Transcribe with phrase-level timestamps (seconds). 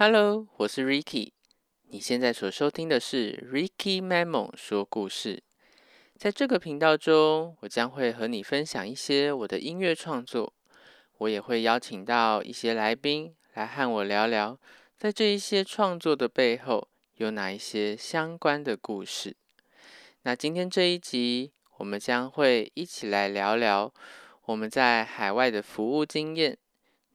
[0.00, 1.32] Hello，我是 Ricky。
[1.88, 5.42] 你现在所收听的是 Ricky Memo 说故事。
[6.16, 10.54] 在这个频道中，我将会和你分享一些我的音乐创作。
[11.16, 14.56] 我也会邀请到一些来宾来和我聊聊，
[14.96, 16.86] 在这一些创作的背后
[17.16, 19.34] 有哪一些相关的故事。
[20.22, 23.92] 那今天这一集，我们将会一起来聊聊
[24.44, 26.56] 我们在海外的服务经验。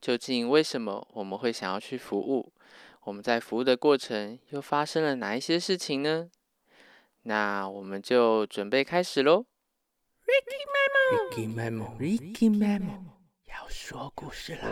[0.01, 2.51] 究竟为什么我们会想要去服务？
[3.05, 6.29] 我们在服务的过程又发生了哪一些事情呢？
[7.23, 9.45] 那我们就准备开始喽。
[10.25, 13.03] Ricky Memo，Ricky Memo，Ricky Memo，
[13.45, 14.67] 要说故事啦。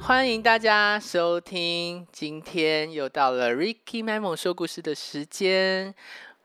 [0.00, 5.94] 欢迎大家收听，今天又到了 Ricky Memo 说故事的时间。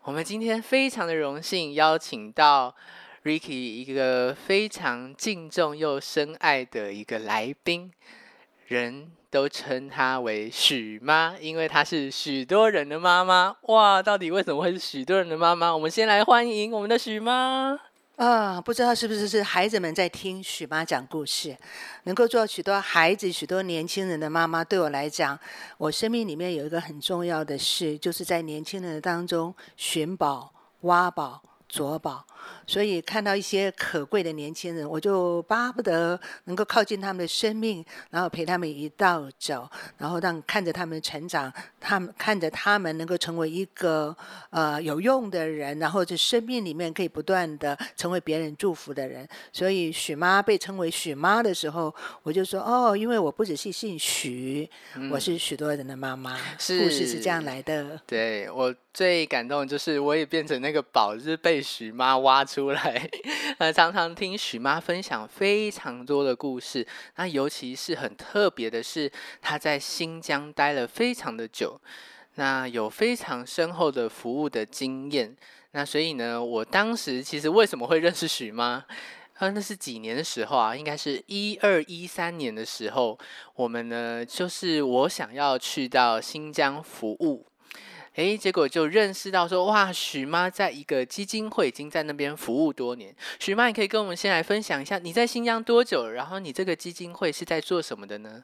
[0.04, 2.74] 我们今天非常的荣幸邀请到
[3.24, 7.92] Ricky 一个非常敬重又深爱的一个来宾，
[8.68, 13.58] 人都称她为许妈，因为她是许多人的妈妈。
[13.64, 15.74] 哇，到底为什么会是许多人的妈妈？
[15.74, 17.78] 我们先来欢迎我们的许妈。
[18.20, 21.56] 啊，不知道是不是是孩子们在听许妈讲故事，
[22.04, 25.40] 能够做许多孩子、许多年轻人的妈妈，对我来讲，
[25.78, 31.42] 我生命里面有一个很重要的事，就是在年轻人当中寻宝、挖宝。
[31.72, 32.26] 琢宝，
[32.70, 44.16] 所以看到一些可贵的年轻人，我就巴不得能够靠近他们的生命，然后陪他们一道走，然后让看着他们成长，他们看着他们能够成为一个
[44.52, 49.28] 呃有用的人，然后在生命里面可以不断的成为别人祝福的人。
[49.52, 51.92] 所以许妈被称为许妈的时候，
[52.22, 54.70] 我就说哦，因为我不只是姓许，
[55.12, 56.38] 我是许多人的妈妈。
[56.38, 58.00] 故事是这样来的。
[58.06, 61.64] 对我最感动的就是我也变成那个宝，就是被。
[61.80, 63.10] 许妈挖出出来，
[63.58, 66.86] 呃，常常听许妈分享非常多的故事。
[67.16, 69.10] 那尤其是很特别的是，
[69.42, 71.80] 她在新疆待了非常的久，
[72.36, 75.36] 那有非常深厚的服务的经验。
[75.72, 78.84] 那所以呢，我当时其实为什么会认识许妈？
[79.36, 80.76] 啊，那是几年的时候啊？
[80.76, 83.18] 应该是一二一三年的时候，
[83.56, 87.46] 我们呢，就是我想要去到新疆服务。
[88.20, 93.16] 哎，结果就认识到说，哇，许妈在一个基金会已经在那边服务多年。
[93.40, 96.10] 许妈，你可以跟我们先来分享一下，你在新疆多久？
[96.10, 98.44] 然后你这个基金会是在做什么的呢？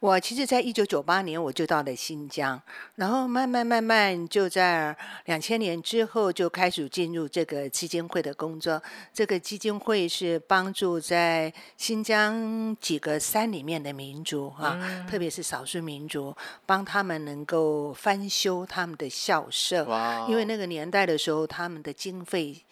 [0.00, 2.62] 我其实，在一九九八年我就到了新疆，
[2.94, 8.80] 然后慢慢慢慢就在两千年之后就开始进入这个基金会的工作。
[9.12, 16.32] 这个基金会是帮助在新疆几个山里面的民族啊，特别是少数民族，
[16.64, 19.84] 帮他们能够翻修他们的校舍。
[20.28, 22.64] 因为那个年代的时候，他们的经费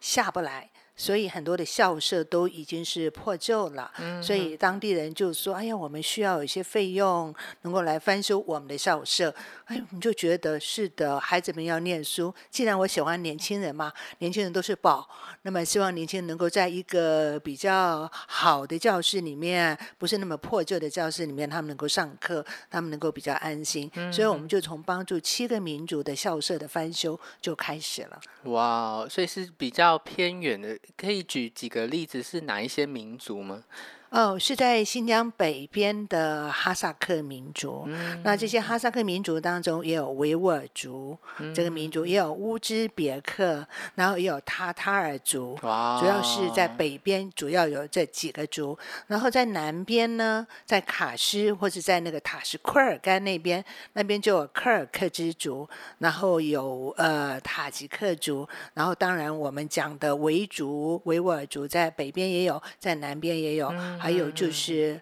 [0.00, 0.68] 下不来。
[0.96, 3.90] 所以很多的校舍都已经是破旧了，
[4.22, 9.34] 所以当地人就说：“哎呀，我们需要有一些费用，能够来翻修我们的校舍。”
[9.66, 12.32] 哎，我们就觉得是的，孩子们要念书。
[12.48, 15.08] 既然我喜欢年轻人嘛，年轻人都是宝，
[15.42, 23.90] 那么希望年轻人能够在一个比较好的教室里面，不是那么破旧的教室里面，他们能够上课，他们能够比较安心。
[24.12, 28.20] 所以我们就从帮助七个民族的校舍的翻修就开始了。
[28.44, 30.78] 哇，所以是比较偏远的。
[30.96, 33.64] 可以举几个例子，是哪一些民族吗？
[34.14, 37.84] 哦，是在新疆北边的哈萨克民族。
[38.22, 41.18] 那这些哈萨克民族当中，也有维吾尔族
[41.52, 43.66] 这个民族，也有乌兹别克，
[43.96, 45.58] 然后也有塔塔尔族。
[45.60, 48.78] 主要是在北边，主要有这几个族。
[49.08, 53.64] 然后在南边呢，在卡什或者在那个塔什库尔干那边，
[53.94, 55.68] 那边就有科尔克孜族，
[55.98, 63.74] 然后有呃塔吉克族，然后当然我们讲的维族、维吾尔族在北边也有，在南边也有。
[64.04, 65.00] 还有就是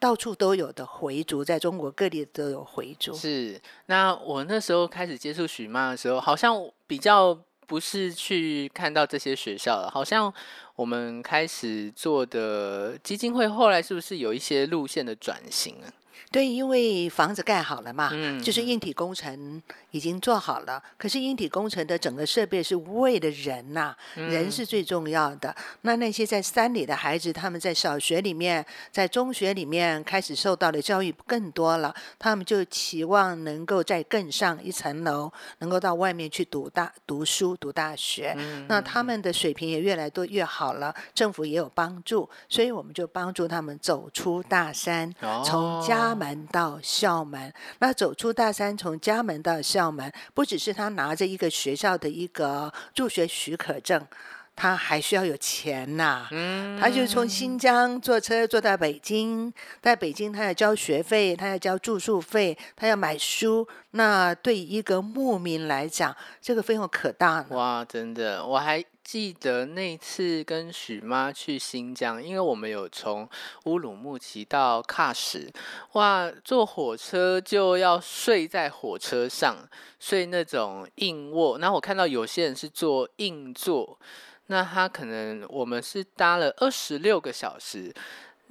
[0.00, 3.14] 到处都有的回族，在中国各地都有回族。
[3.14, 10.34] 是，那我那时候开始接触许妈的时候，好像比较不是去看到这些学校了，好像
[10.74, 15.86] 我们开始做的基金会，后来是不是有一些路线的转型啊？
[16.30, 18.10] 对，因为房子盖好了嘛，
[18.42, 20.82] 就是硬体工程已经做好了。
[20.96, 25.54] 可是硬体工程的整个设备是为了人呐，人是最重要的。
[25.82, 38.36] 那那些在山里的孩子，他们在小学里面、在中学里面开始受到的教育更多了，他们就期望能够再更上一层楼，能够到外面去读大读书、读大学。
[38.68, 45.14] 那他们的水平也越来越越好了，政府也有帮助，所以我们就帮助他们走出大山，
[45.44, 46.01] 从家。
[46.14, 54.06] 门到校门，那走出大山，从家门到校门，不只是他拿着一个学校的一个助学许可证，
[54.54, 56.26] 他还需要有钱呐。
[56.30, 63.66] 嗯，他就从新疆坐车坐到北京，在北京他要交学费，他要交住宿费，他要买书。
[63.92, 67.46] 那对一个牧民来讲，这个费用可大了。
[67.50, 68.84] 哇，真的，我还。
[69.12, 73.28] 记得那次跟许妈去新疆，因为我们有从
[73.64, 75.52] 乌鲁木齐到喀什，
[75.92, 79.68] 哇，坐火车就要睡在火车上，
[80.00, 81.58] 睡那种硬卧。
[81.58, 83.98] 然后我看到有些人是坐硬座，
[84.46, 87.92] 那他可能我们是搭了二十六个小时。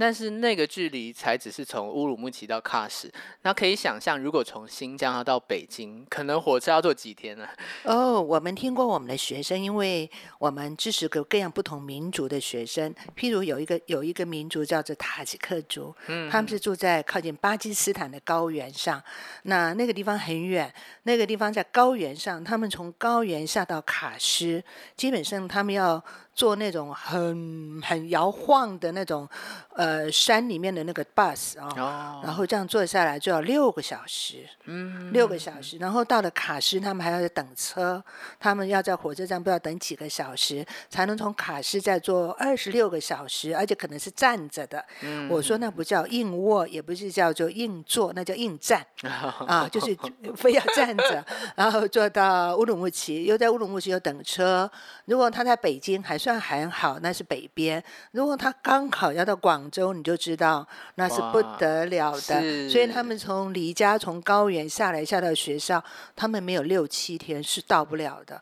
[0.01, 3.07] 但是那个距离才只是从乌鲁木齐到喀什，
[3.43, 7.47] 那可以想象，如果从新疆要到北京，可能火车要坐几天呢？
[7.83, 10.09] 哦，我们听过我们的学生，因为
[10.39, 18.99] 我们支持各各样不同民族的学生，譬如有一个有一个民族叫做塔吉克族，嗯，他们是住在靠近巴基斯坦的高原上，
[19.43, 24.63] 那那个地方很远，那个地方在高原上，他们从高原下到喀什，
[24.97, 26.03] 基本上他们要。
[26.33, 29.27] 坐那种很很摇晃的那种，
[29.75, 38.03] 呃，山里面的那个 bus 啊，然后这样坐下来就要六个小时，嗯，六个小时，然后到了卡什，他们还要等车，
[38.39, 44.83] 他们要在火车站不知道等几个小时，才能从卡什再坐二十六个小时，而且可能是站着的。
[45.29, 48.85] 我说那不叫硬卧，也不是叫做硬坐，那叫硬站
[49.47, 49.97] 啊，就是
[50.35, 51.25] 非要站着，
[51.55, 54.69] 然后坐到乌鲁木齐，又在乌鲁木齐又等车。
[55.05, 57.83] 如果他在北京还算还好，那是北边。
[58.11, 60.65] 如果他刚好要到广州，你就知道
[60.95, 62.69] 那是不得了的。
[62.69, 65.83] 所以他们从离家从高原下来下到学校，
[66.15, 68.41] 他们没有六七天是到不了的。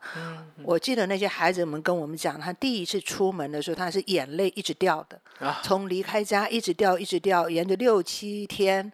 [0.62, 5.20] 我记得那些孩子们跟我们讲，他第一次出门的时候，他是眼泪一直掉的，
[5.62, 8.90] 从离开家一直掉一直掉，沿着六七天。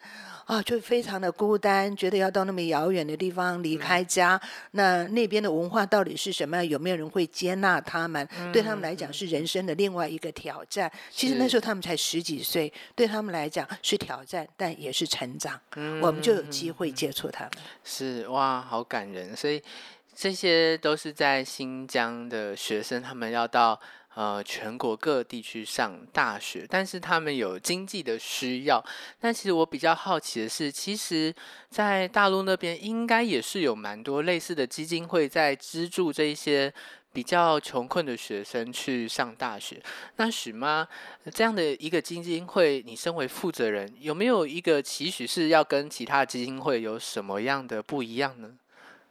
[0.46, 4.40] 啊，就非常的孤单，觉得要到那么遥远的地方离开家，
[4.70, 6.64] 那那边的文化到底是什么？
[6.64, 8.26] 有没有人会接纳他们？
[8.52, 10.90] 对他们来讲是人生的另外一个挑战。
[11.10, 15.60] 其实那时候他们才十几岁，对他们来讲是挑战，但也是成长。
[16.00, 17.52] 我们就有机会接触他们。
[17.82, 19.34] 是哇，好感人。
[19.34, 19.60] 所以
[20.14, 23.80] 这些都是在新疆的学生，他们要到。
[24.16, 28.82] 呃，全国各地去上大学，但是他们有经济的需要。
[29.20, 31.34] 但其实我比较好奇的是，其实，
[31.68, 36.72] 在大陆那边应该也是有蛮多类似的基金会在资助这一些
[37.12, 39.82] 比较穷困的学生去上大学。
[40.16, 40.88] 那许妈
[41.34, 48.54] 这样的一个基金会，你身为负责人，有没有一个期许是要跟其他基金会有什么样的不一样呢？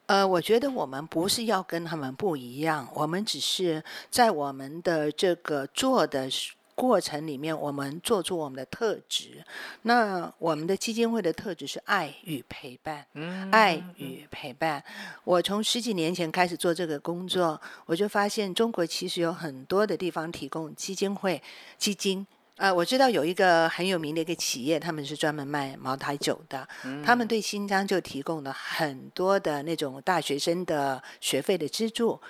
[0.07, 6.29] 呃，我觉得我们不是要跟他们不一样，我们只是在我们的这个做的
[6.75, 9.43] 过程里面，我们做出我们的特质。
[9.83, 13.05] 那我们的基金会的特质是爱与陪伴，
[13.51, 14.83] 爱与陪伴。
[15.24, 21.41] 我从十几年前开始做这个工作，我就发现中国其实有很多的地方提供基金会
[21.77, 22.27] 基金。
[22.57, 26.65] 呃，我知道有一个很有名的一个企业，他们是专门卖茅台酒的。
[27.03, 32.21] 他们对新疆就提供了很多的那种大学生的学费的资助。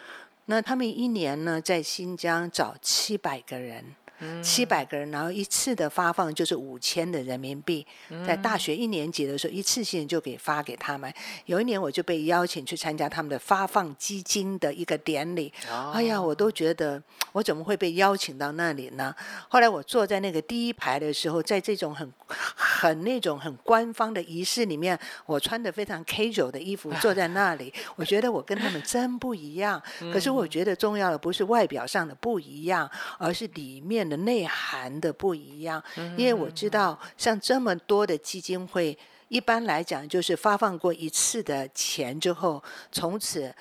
[0.46, 3.96] 那他们一年呢，在新疆找七百个人
[4.41, 7.86] 七百个人，然后一次的发放就是五千的人民币，
[8.25, 11.13] 在大学一年级的时候，一次性就给发给他们。
[11.45, 15.51] 有一年我就被邀请去参加他们的发放基金的一个典礼，
[15.93, 19.15] 哎呀，我都觉得我怎么会被邀请到那里呢？
[19.50, 29.81] 后来我坐在那个第一排的时候，在这种很很那种很官方的仪式里面，我穿的非常 casual 的衣服坐在那里，我觉得我跟他们真不一样。
[30.13, 35.84] 可是我觉得重要的不是外表上的不一样，而是里面的内涵的不一样。
[36.18, 38.98] 因为我知道，像这么多的基金会，
[39.28, 43.54] 一般来讲就是发放过一次的钱之后，从此。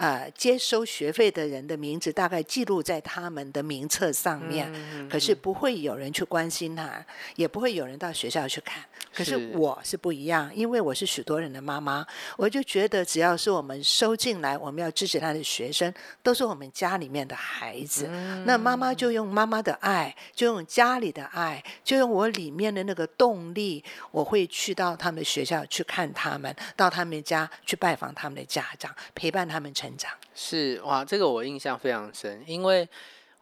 [0.00, 4.72] 呃，接收学费的人的名字大概记录在他们的名册上面，
[5.10, 7.04] 可是不会有人去关心他，
[7.36, 8.82] 也不会有人到学校去看。
[9.14, 12.06] 可是我是不一样，因为我是许多人的妈妈，
[12.38, 15.92] 我就觉得只要是我们收进来，我们要支持他的学生，
[16.22, 18.06] 都是我们家里面的孩子。
[18.46, 29.89] 那妈妈就用妈妈的爱，就用家里的爱，就用我里面的那个动力，我会去到他们学校去看他们，到他们家去拜访他们的家长，陪伴他们成。
[30.34, 32.88] 是哇，这个我印象非常深，因为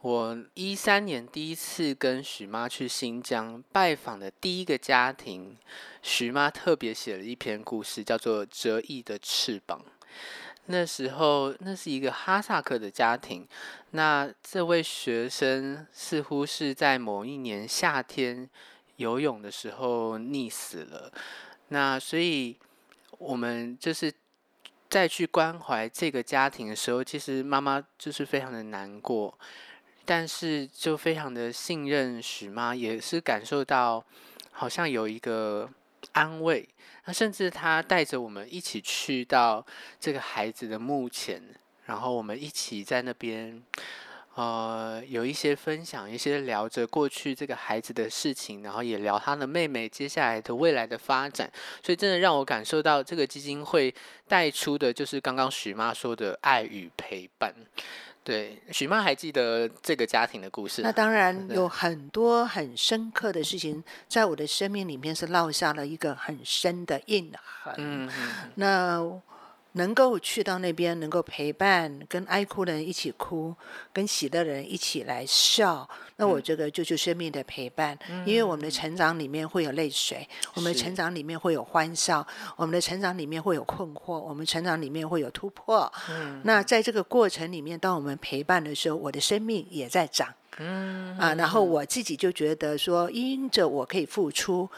[0.00, 5.56] 我一三年第一次跟许妈去新疆拜访的第一个家庭，
[6.02, 9.80] 许妈特别写了一篇故事，叫做《折翼的翅膀》。
[10.66, 13.46] 那时候，那是一个哈萨克的家庭，
[13.92, 18.48] 那这位学生似乎是在某一年夏天
[18.96, 21.12] 游泳的时候溺死了，
[21.68, 22.56] 那所以
[23.18, 24.12] 我们就是。
[24.88, 29.38] 再去关怀这个家庭的时候，其实妈妈就是非常的难过，
[30.04, 34.04] 但是就非常的信任许妈，也是感受到
[34.50, 35.68] 好像有一个
[36.12, 36.68] 安慰。
[37.04, 39.64] 那甚至她带着我们一起去到
[40.00, 41.42] 这个孩子的墓前，
[41.86, 43.62] 然后我们一起在那边。
[44.38, 51.50] 呃，有一些分享，一些聊着过去这个孩子的事情，然后也聊他的妹妹接下来的未来的发展，
[51.82, 53.92] 所以真的让我感受到这个基金会
[54.28, 57.52] 带出的就是刚刚许妈说的爱与陪伴。
[58.22, 60.82] 对，许妈还记得这个家庭的故事？
[60.82, 67.32] 那当然有很多很深刻的事情，在我的生命里面是烙下了一个很深的印
[67.64, 67.74] 痕。
[67.78, 68.08] 嗯，
[68.54, 69.20] 那。
[69.72, 73.54] 能够去到那边，能够陪伴，跟爱哭的人一起哭，
[73.92, 77.96] 跟喜的人一起来笑，那我这个就是生命的陪伴。
[78.24, 85.92] 因为我们的成长里面会有泪水，我们的成长里面会有欢笑，我们的成长里面会有困惑，我们成长里面会有突破。
[86.42, 90.28] 那在这个过程里面，当我们陪伴的时候，我的生命也在长。
[90.60, 94.68] 嗯啊，然后我自己就觉得说，因着我可以付出。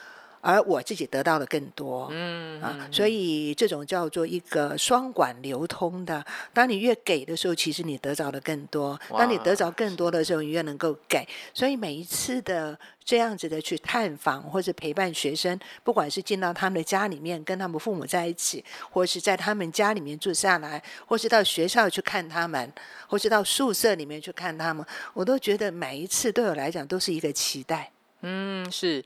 [0.40, 6.25] 而我自己得到的更多，嗯啊，所以这种叫做一个双管流通的。
[6.52, 11.26] 当你越给的时候，其实你得着的更多；当你得着更多的时候，你越能够给。
[11.52, 22.73] 所以每一次的这样子的去探访或者陪伴学生，不管是进到他们的家里面跟他们父母在一起，或是在他们家里面住下来，或是到学校去看他们，
[23.06, 27.90] 或是到宿舍里面去看他们，我都觉得每一次对我来讲都是一个期待。
[28.23, 29.04] 嗯，是。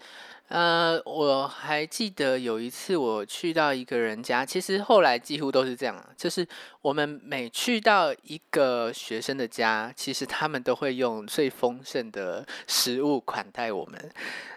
[0.49, 6.47] 呃，我还记得有一次我去到一个人家，其实后来几乎都是这样，就是
[6.83, 14.13] 我们每去到一个学生的家，其实他们都会用最丰盛的食物款待我们，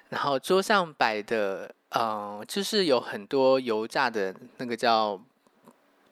[0.09, 5.19] 然后桌上摆的，嗯，就是有很多油炸的那个叫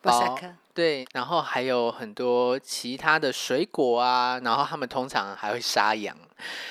[0.02, 0.40] 包，
[0.76, 6.16] 对，然后还有很多其他的水果啊，然后他们通常还会杀羊，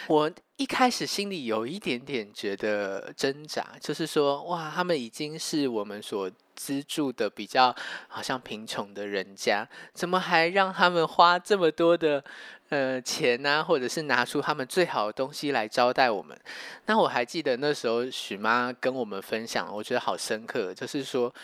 [0.06, 0.30] 我。
[0.56, 7.74] 一开始心里有一点点觉得挣扎，就是说，哇，他们已经是我们所资助的比较
[8.06, 12.22] 好像贫穷的人家，怎么还让他们花这么多的
[12.68, 13.64] 呃钱呢？
[13.64, 16.38] 或者是拿出他们最好的东西来招待我们？
[16.86, 21.34] 那我还记得那时候许妈跟我们分享，我觉得好深刻，就是说，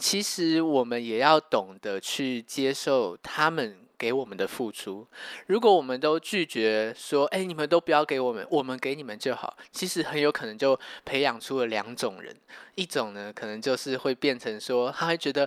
[0.00, 3.76] 其实我们也要懂得去接受他们。
[4.00, 5.06] 给我们的付出，
[5.46, 9.54] 如果我们都拒绝说，哎，你们都不要给我们，我们给你们就好。
[9.72, 12.34] 其实很有可能就培养出了两种人，
[12.76, 15.46] 一种呢，可能就是会变成说，他会觉得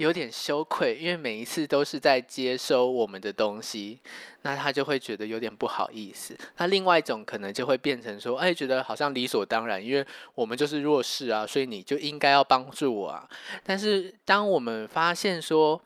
[0.00, 3.98] 有点羞愧，因为每一次都是在接收我们的东西，
[4.40, 6.34] 那他就会觉得有点不好意思。
[6.56, 10.02] 那另外一种可能就会变成说，哎，觉得好像理所当然，因为
[10.34, 13.28] 我们就是弱势啊，所以你就应该要帮助我啊。
[13.62, 15.78] 但是当我们发现说，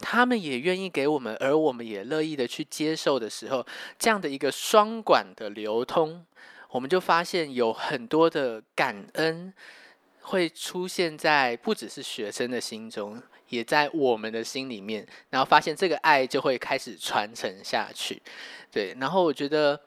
[0.00, 3.64] 他们也愿意给我们，而我们也乐意的去接受的时候，
[4.00, 6.26] 这样的一个双管的流通，
[6.70, 9.54] 我们就发现有很多的感恩
[10.30, 18.22] 会出现在不只是学生的心中，也在我们的心里面，然后发现这个爱就会开始传承下去。
[18.70, 19.80] 对，然后我觉得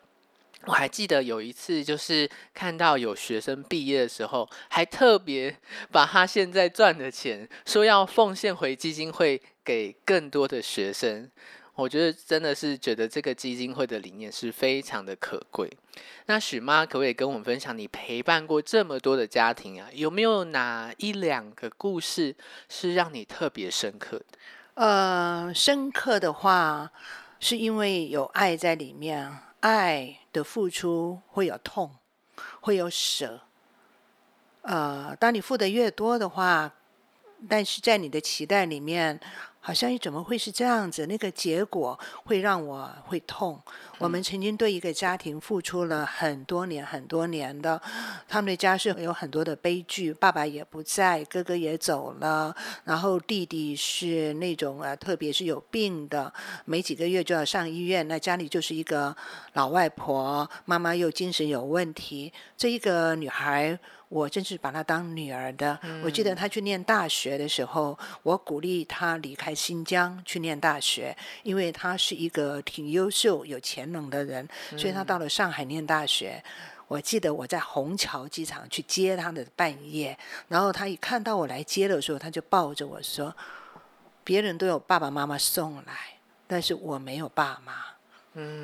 [0.66, 5.56] 我还记得有一次，就是看到有学生毕业的时候，还特别
[5.92, 11.32] 把他现在赚的钱说要奉献回基金会，给更多的学生。
[11.76, 15.68] 我觉得真的是觉得这个基金会的理念是非常的可贵。
[16.28, 22.36] 那许妈可不可以跟我们分享，你陪伴过这么多的家庭啊，有没有哪一两个故事
[22.70, 24.26] 是让你特别深刻的？
[24.76, 26.92] 呃，深刻的话，
[27.40, 31.96] 是因为有爱在里面，爱的付出会有痛，
[32.62, 33.42] 会有舍。
[34.62, 36.72] 呃，当你付的越多的话，
[37.50, 39.20] 但是在你的期待里面。
[39.66, 41.06] 好像怎么会是这样子？
[41.06, 43.58] 那个结果会让我会痛。
[44.04, 47.82] 我们曾经对一个家庭付出了很多年、很多年的，
[48.28, 56.34] 他们的家是有很多的悲剧，爸爸也不在，哥哥也走了，然后弟弟是那种啊，特别是有病的，
[56.66, 58.06] 没几个月就要上医院。
[58.10, 59.16] 那家里就是一个
[59.54, 63.80] 老外婆，妈妈又精神有问题，这一个女孩。
[64.10, 65.80] 我真是把她当女儿的。
[66.04, 74.46] 我记得她去念大学的时候，我鼓励她离开新疆去念大学，因为她是一个挺优秀、有潜能的人，
[74.78, 76.44] 所以他到了上海念大学。
[76.90, 80.16] 我记得我在虹桥机场去接他的半夜，
[80.50, 83.34] 然后他一看到我来接的时候，他就抱着我说
[84.24, 85.94] ：“别人都有爸爸妈妈送来，
[86.46, 87.74] 但是我没有爸妈。”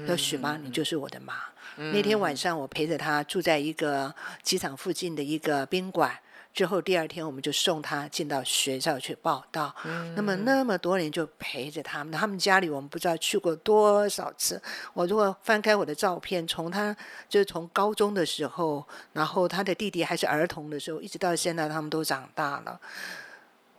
[0.05, 1.35] 说许妈，你就是我的妈。
[1.77, 6.19] 那天晚上，我陪着他住在一个机场附近的一个宾馆。
[6.59, 9.73] 之后第二天，我们就送他进到学校去报道。
[10.13, 14.61] 那么那么多年就陪着他们，他们家里我们不知道去过多少次。
[14.93, 16.93] 我如果翻开我的照片，从他
[17.29, 22.77] 就是从高中的时候，然后他的弟弟还是儿童的时候，一直到现在，他们都长大了。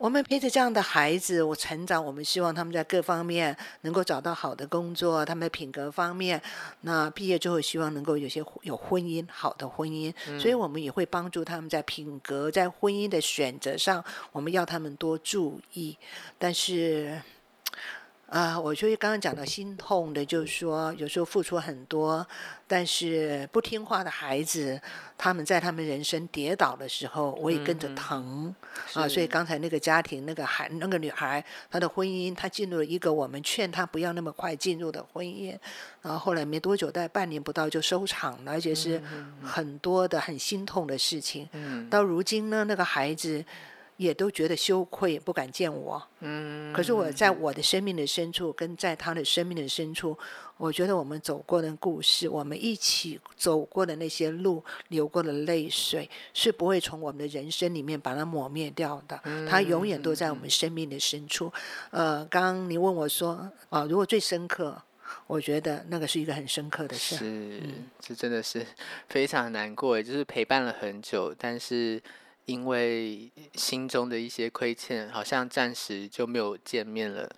[0.01, 2.03] 我们陪着这样的孩子，我成长。
[2.03, 6.41] 我们希望他们在各方面能够找到好的工作，他们的品格方面，
[6.81, 10.11] 那毕业之后希望能够有些有婚姻，好的婚姻。
[10.39, 14.03] 所以我们也会帮助他们在品格、在婚姻的选择上，
[14.33, 15.95] 我们要他们多注意。
[16.39, 17.21] 但是。
[18.31, 22.25] 啊，我就刚刚讲到心痛的，就是说有时候付出很多，
[22.69, 24.81] 但是不听话的孩子，
[25.19, 28.55] 他们在他们人生跌倒的时候，我也跟着疼
[28.95, 29.09] 啊。
[29.09, 35.59] 所以刚才那个家庭，那个孩，那个女孩，她的婚姻，她进入了一个我们劝她不要那么快进入的婚姻，
[36.01, 39.03] 然后后来没多久，在半年不到就收场了，而且是
[39.43, 41.49] 很多的很心痛的事情。
[41.91, 43.45] 到如今呢，那个孩子。
[44.01, 46.03] 也都觉得羞愧，不敢见我。
[46.21, 50.19] 嗯，可是我在我的生命的深处，跟在他的生命的深处，
[50.57, 59.21] 我觉得我们走过的故事，我们一起走过的那些路，流过的泪水，是不会从我们的人生里面把它抹灭掉的。
[59.47, 61.53] 它永远都在我们生命的深处。
[61.91, 64.83] 呃，刚刚你问我说，啊，如果最深刻，
[65.27, 67.17] 我觉得那个是一个很深刻的事。
[67.17, 67.61] 是，
[68.01, 68.65] 这真的是
[69.11, 72.03] 非常难过，就是陪伴了很久，但是。
[72.51, 77.31] 因为心中的一些亏欠，好像暂时就没有见面了。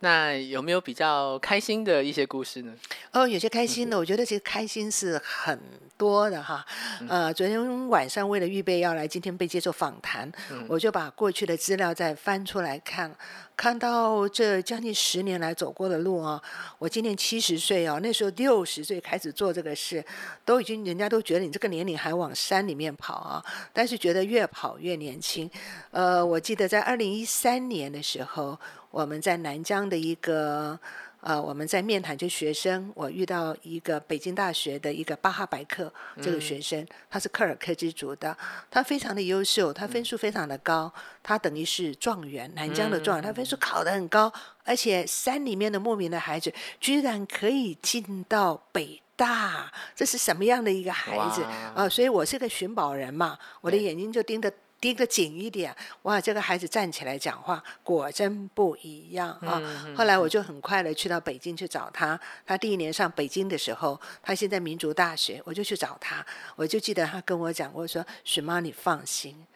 [0.00, 2.74] 那有没有比较开心的一些故事呢？
[3.12, 5.60] 哦，有些开心的，我觉得其实开心是很
[5.98, 6.64] 多的哈。
[7.08, 10.30] 呃，昨天晚上为了预备要来今天被接受访谈，
[10.68, 13.14] 我就把过去的资料再翻出来看。
[13.56, 16.40] 看到这将近十年来走过的路啊，
[16.78, 20.02] 我今年七十岁啊，那时候六十岁开始做这个事，
[20.44, 25.50] 都已经人家都觉得你这个年龄还往山里面跑啊，但是觉得越跑越年轻。
[25.90, 28.56] 呃，我记得在二零一三年的时候，
[28.92, 30.78] 我们在南疆的一个。
[31.20, 38.36] 呃，我们在面谈这学生，我遇到一个北京大学的一个巴哈白克这个学生，他是柯尔克孜族的，
[38.70, 44.32] 他非常的优秀，他分数非常的高，他等于是状元，南疆的状元，他分数考得很高，
[44.64, 51.42] 而且山里面的牧民的孩子居然可以进到北大，这是什么样的一个孩子
[51.74, 51.88] 啊？
[51.88, 54.52] 所以我是个寻宝人嘛，我的眼睛就盯着。
[54.80, 56.20] 盯得紧一点，哇！
[56.20, 59.60] 这个孩子站起来讲话，果真不一样啊。
[59.96, 62.18] 后来我就很快的去到北京去找他。
[62.46, 66.24] 他第一年上北京的时候，他现在民族大学，我就去找他。
[66.54, 69.46] 我就记得他跟我讲过说：“许妈，你放心，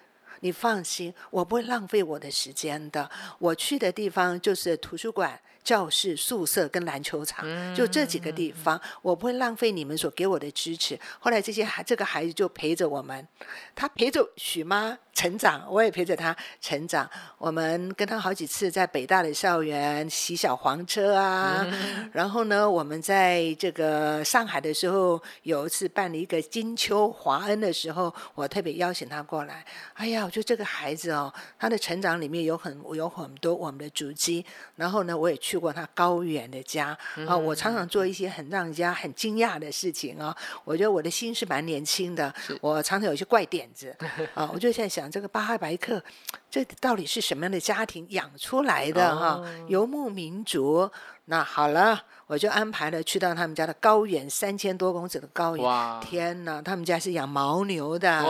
[0.40, 3.08] 你放心，我不会浪费我的时间的。
[3.38, 10.98] 我去的地方就是图书馆。”教室、宿舍跟篮球场，就这几个地方，我不会浪费你们所给我的支持。
[11.20, 13.28] 后来这些孩，这个孩子就陪着我们，
[13.72, 17.08] 他陪着许妈成长，我也陪着他成长。
[17.36, 21.66] 我们跟他好几次在北大的校园骑小黄车啊，
[22.12, 29.64] 然后呢，我们在这个上海的时候，有一次办了一个金秋华恩的时候，我特别邀请他过来。
[29.92, 34.44] 哎呀，我觉得这个孩子哦，他的成长里面有很有很多我们的足迹。
[34.76, 36.96] 然后呢，我也去过他高远的家
[37.28, 40.34] 啊，我常常做一些很让人家很惊讶的事情啊。
[40.64, 43.94] 我觉得我的心是蛮年轻的，我常常有一些怪点子
[44.32, 45.01] 啊，我就在想。
[45.10, 46.02] 这个巴哈白克，
[46.50, 49.42] 这到底是什么样的家庭养出来的哈？
[49.68, 50.90] 游牧民族。
[51.26, 56.00] 那好了，我就安排了去到他们家的高原，三千多公尺的高原。
[56.00, 58.24] 天哪，他们家是养牦牛的，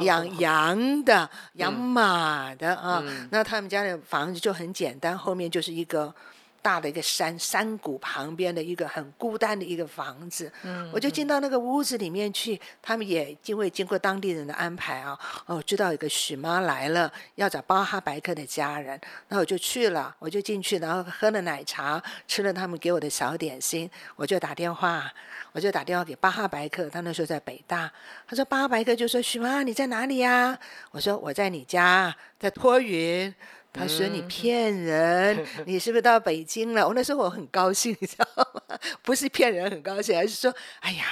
[0.00, 3.02] 养 羊的，养马的啊。
[3.30, 6.14] 那他们家的房子就很简单，后面就是一个。
[6.62, 12.60] 大的一个山山谷旁边的一个很孤单的一个房子，嗯，我就进到那个屋子里面去。
[12.82, 25.10] 他们也因为经过当地人的安排啊，哦，知道有个许妈来了，要找巴哈白克的家人，那我就去了，我就进去，然后喝了奶茶，吃了他们给我的小点心，我就打电话，
[25.52, 27.90] 我就打电话给巴哈白克，他那时候在北大，
[28.26, 30.58] 他说巴哈白克就说许妈你在哪里呀？
[30.90, 33.34] 我说我在你家，在托云。
[33.72, 38.78] 他说：“你 骗人，你是不是到北京了？”我那时候我很高兴，你知道吗？
[39.02, 41.04] 不是骗人，很高兴，而是说：“哎呀，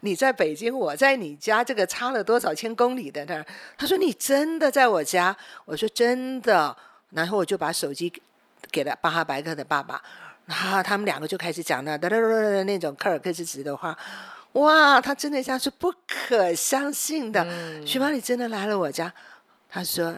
[0.00, 3.44] 你在北京，我在你家，这个差了多少千公里的那儿？”
[3.76, 6.74] 他说：“你真的在我家？”我说：“真的。”
[7.10, 8.12] 然后我就把手机
[8.70, 10.00] 给了巴哈白克的爸爸，
[10.46, 13.96] 然后他们两个就开始讲那哒哒哒哒那种科尔克孜的话。
[14.52, 17.46] 哇，他真的像是不可相信的。
[17.84, 19.12] 徐妈，你真的来了我家？
[19.68, 20.14] 他说。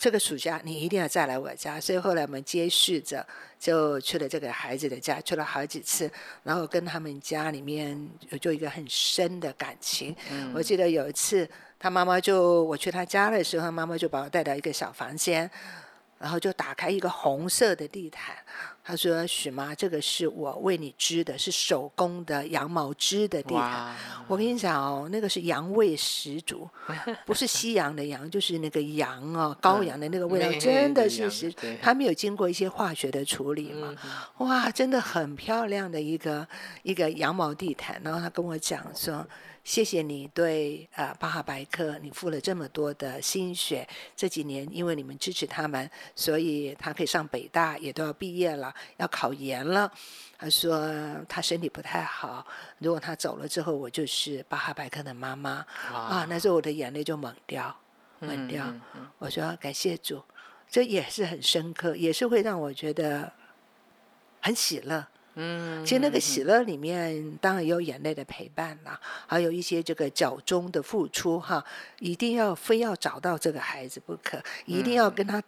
[0.00, 3.24] 这个暑假你一定要再来我家，所以后来我们接续着
[3.58, 6.10] 就去了这个孩子的家，去了好几次，
[6.42, 10.16] 然后跟他们家里面有就一个很深的感情。
[10.54, 11.46] 我记得有一次，
[11.78, 15.50] 他妈妈就我去他家的时候，妈妈就把我带到一个小房间。
[16.18, 18.36] 然后就打开一个红色的地毯，
[18.82, 23.94] 他说：“许妈，这个是我为你织的，是手工的羊毛织的地毯。
[24.26, 26.68] 我跟你讲哦，那个是羊味十足，
[27.26, 33.94] 不是西洋的羊，就是那个羊哦，羔羊的那个味道，真的是是，他没有经过一些化学的处理嘛。
[34.38, 36.46] 哇，真的很漂亮的一个
[36.82, 38.00] 一个羊毛地毯。
[38.02, 39.26] 然后他跟我讲说。”
[39.62, 43.86] 谢谢你对呃巴哈白克，你付了这么多的心血。
[44.16, 49.92] 这几年因为你们支持他们，所以他可以上北大，也都要毕业了，要考研了。
[50.38, 50.90] 他说
[51.28, 52.44] 他身体不太好，
[52.78, 55.64] 如果他走了之后，我就是巴哈白克的妈妈。
[55.92, 57.76] 啊，那时候我的眼泪就猛掉，
[58.18, 58.74] 猛掉。
[59.18, 60.22] 我说感谢主，
[60.68, 63.30] 这也是很深刻，也是会让我觉得
[64.40, 65.06] 很喜乐。
[65.34, 71.64] 嗯，其实那个喜乐里面当然有眼泪的陪伴啦，还有一些这个脚中的付出哈，
[72.00, 75.40] 一定要非要找到这个孩子不可，一定要跟他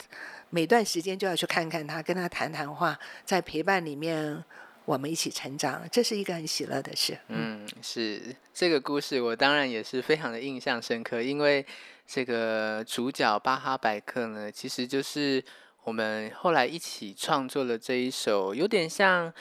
[0.51, 4.43] 每段时间就要去看看他，跟他谈谈话，在陪伴里面
[4.85, 7.19] 我们一起成长，这是一个很喜乐的事。
[7.27, 8.23] 嗯，是
[8.55, 11.67] 这个故事我当然也是非常的印象深刻，因为
[12.07, 15.45] 这个主角巴哈百克呢，其实就是
[15.83, 19.35] 我们后来一起创作了这一首，有点像。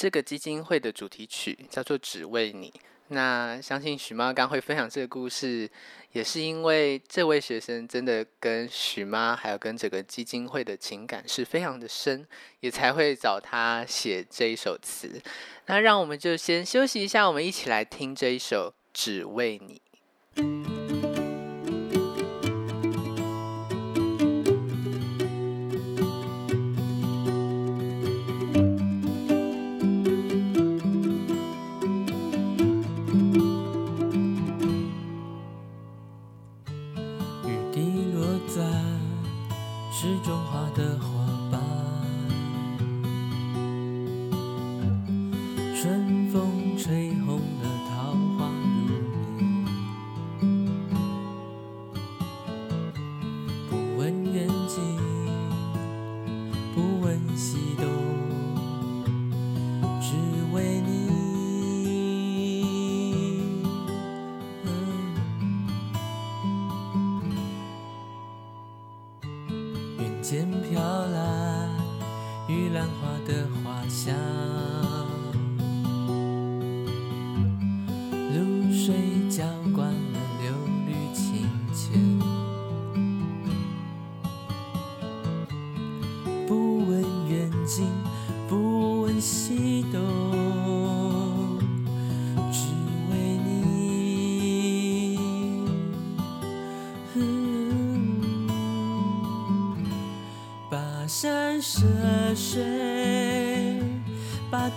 [0.00, 2.70] 这个基金会的主题曲叫做《只为你》。
[3.08, 5.70] 那相信许妈刚会分享这个故事，
[6.12, 12.26] 也是因为这位学生真的跟许妈还有跟整个基金会的情感是非常的深，
[12.60, 15.20] 也才会找他写这一首词。
[15.66, 19.82] 那让我们就先休息一下，我们一起来听这一首《只为你》。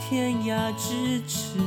[0.09, 1.57] 天涯咫尺，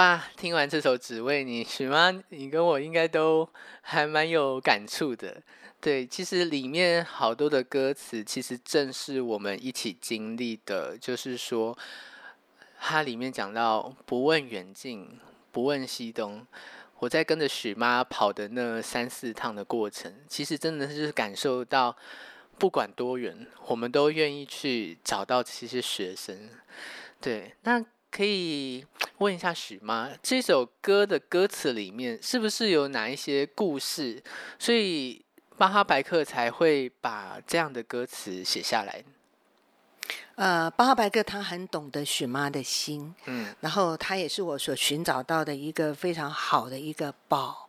[0.00, 3.46] 哇，听完这首《只为你》，许妈，你跟我应该都
[3.82, 5.42] 还蛮有感触的。
[5.78, 10.96] 对，其实里面好多的歌词，其实正是我们一起经历的。
[10.96, 11.76] 就是说，
[12.78, 15.20] 它里面讲到不问远近，
[15.52, 16.46] 不问西东。
[17.00, 21.94] 我在跟着许妈跑的那三四趟的过程，其实真的是感受到，
[22.56, 26.48] 不管多远，我们都愿意去找到这些学生。
[27.20, 28.86] 对，那可以
[29.20, 34.22] 问一下许妈，这首歌的歌词里面是不是有哪一些故事，
[34.58, 35.22] 所以
[35.58, 39.04] 巴哈白克才会把这样的歌词写下来？
[40.36, 47.68] 呃，巴哈白克他很懂得许妈的心，嗯然后他也是我所寻找到的一个非常好的一个宝。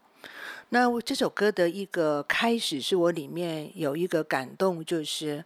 [0.70, 5.44] 那我这首歌的一个开始是我里面有一个感动，就是，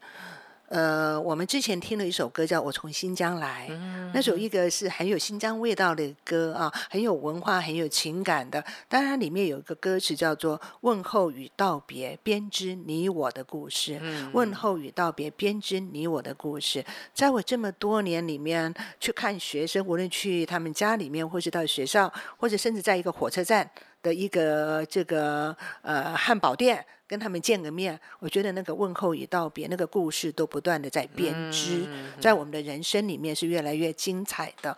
[0.68, 8.64] 呃，我们之前听了一首歌叫《我从新疆来》，嗯那首一个是很有新疆味道的歌啊，很有文化、很有情感的。
[8.88, 14.00] 当然，里面有一个歌词叫做“问候与道别，编织你我的故事”。
[14.02, 16.84] 嗯问候与道别，编织你我的故事。
[17.14, 23.70] 在我这么多年里面去看学生，无论去他们家里面，或是到学校，或者甚至在一个火车站
[24.02, 26.84] 的一个这个呃汉堡店。
[27.08, 31.88] 跟他们见个面，我觉得那个问候与道别，那个故事都不断的在编织，
[32.20, 34.76] 在我们的人生里面是越来越精彩的。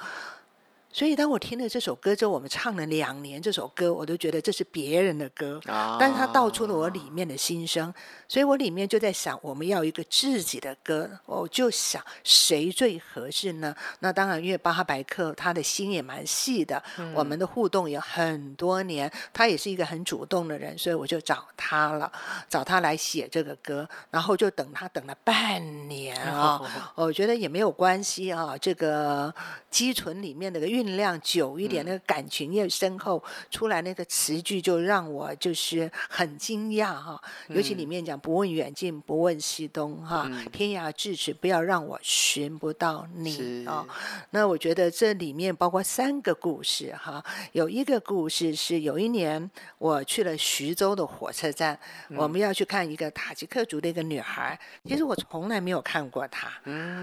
[0.98, 5.96] 所以当我听了这首歌之后，我们唱了两年这首歌，我都觉得这是别人的歌，啊。
[6.00, 7.94] 但是它道出了我里面的心声，
[8.28, 13.76] 所以我里面就在想，我们要一个自己的歌，我就想谁最合适呢？
[14.00, 16.82] 那当然，因为巴哈白克他的心也蛮细的，
[17.14, 22.12] 我们的互动也很多年，他也是一个很主动的人，所以我就找他了，
[22.50, 26.60] 找他来写这个歌，然后就等他等了半年啊、
[26.96, 29.32] 我觉得也没有关系啊，这个
[29.78, 43.70] 积存里面那个酝酿久一点，那个感情越深厚，出来那个词句就让我就是很惊讶哈、尤其里面讲不问远近，不问西东哈、天涯咫尺，不要让我寻不到你是。
[43.70, 43.86] 啊、
[44.32, 51.80] 那我觉得这里面包括三个故事哈，有一个故事是有一年我去了徐州的火车站，
[52.16, 56.50] 我们要去看一个塔吉克族的一个女孩，其实我从来没有看过她，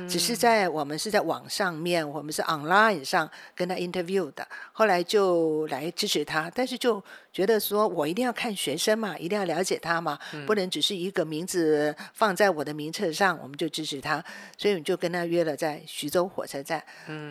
[0.08, 14.24] 只是在我们是在网上面，我们是 online 上跟他 interview 的，后来就来支持他，但是就觉得说我一定要看学生嘛，一定要了解他嘛，不能只是一个名字放在我的名册上，我们就支持他，
[14.56, 16.82] 所以我们就跟他约了在徐州火车站。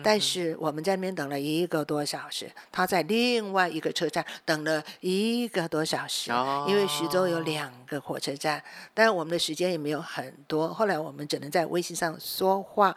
[0.02, 6.30] 但是我们在那边等了一个多小时，他在另外一个车站等了一个多小时，
[6.68, 12.96] 因为徐州有两个火车站，但我们的时间也没有很多，后来我们只能在微信上说话啊。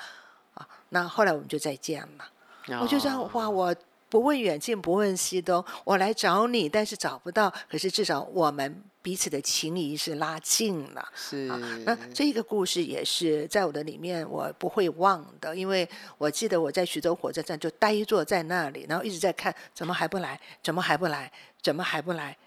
[0.90, 2.80] 那后来我们就再见了。
[2.82, 3.76] 我就这样哇，我
[4.10, 11.08] 不问远近，不问西东，我来找你，但是找不到，可是至少我们彼此的情谊是拉近了。
[11.16, 11.48] 是
[11.86, 20.40] 那这个故事也是在我的里面我不会忘的，因为我记得我在徐州火车站就呆坐在那里，然后一直在看，怎么还不来？
[20.62, 21.32] 怎么还不来？
[21.62, 22.38] 怎么还不来？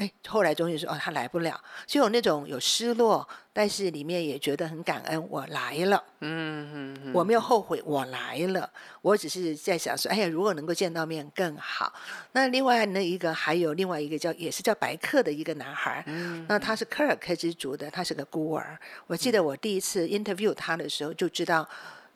[0.00, 6.02] 哎，后来终于说哦，他来不了，就有那种有失落，但是里面也觉得很感恩，我来了。
[6.20, 8.70] 嗯嗯嗯，我没有后悔，我来了。
[9.02, 11.92] 我只是在想说，哎呀，如果能够见到面更好。
[12.32, 16.02] 那另外那一个还有另外一个叫也是叫白克的一个男孩，
[16.48, 18.80] 那他是科尔克之族的，他是个孤儿。
[19.06, 21.68] 我记得我第一次 interview 他的时候，就知道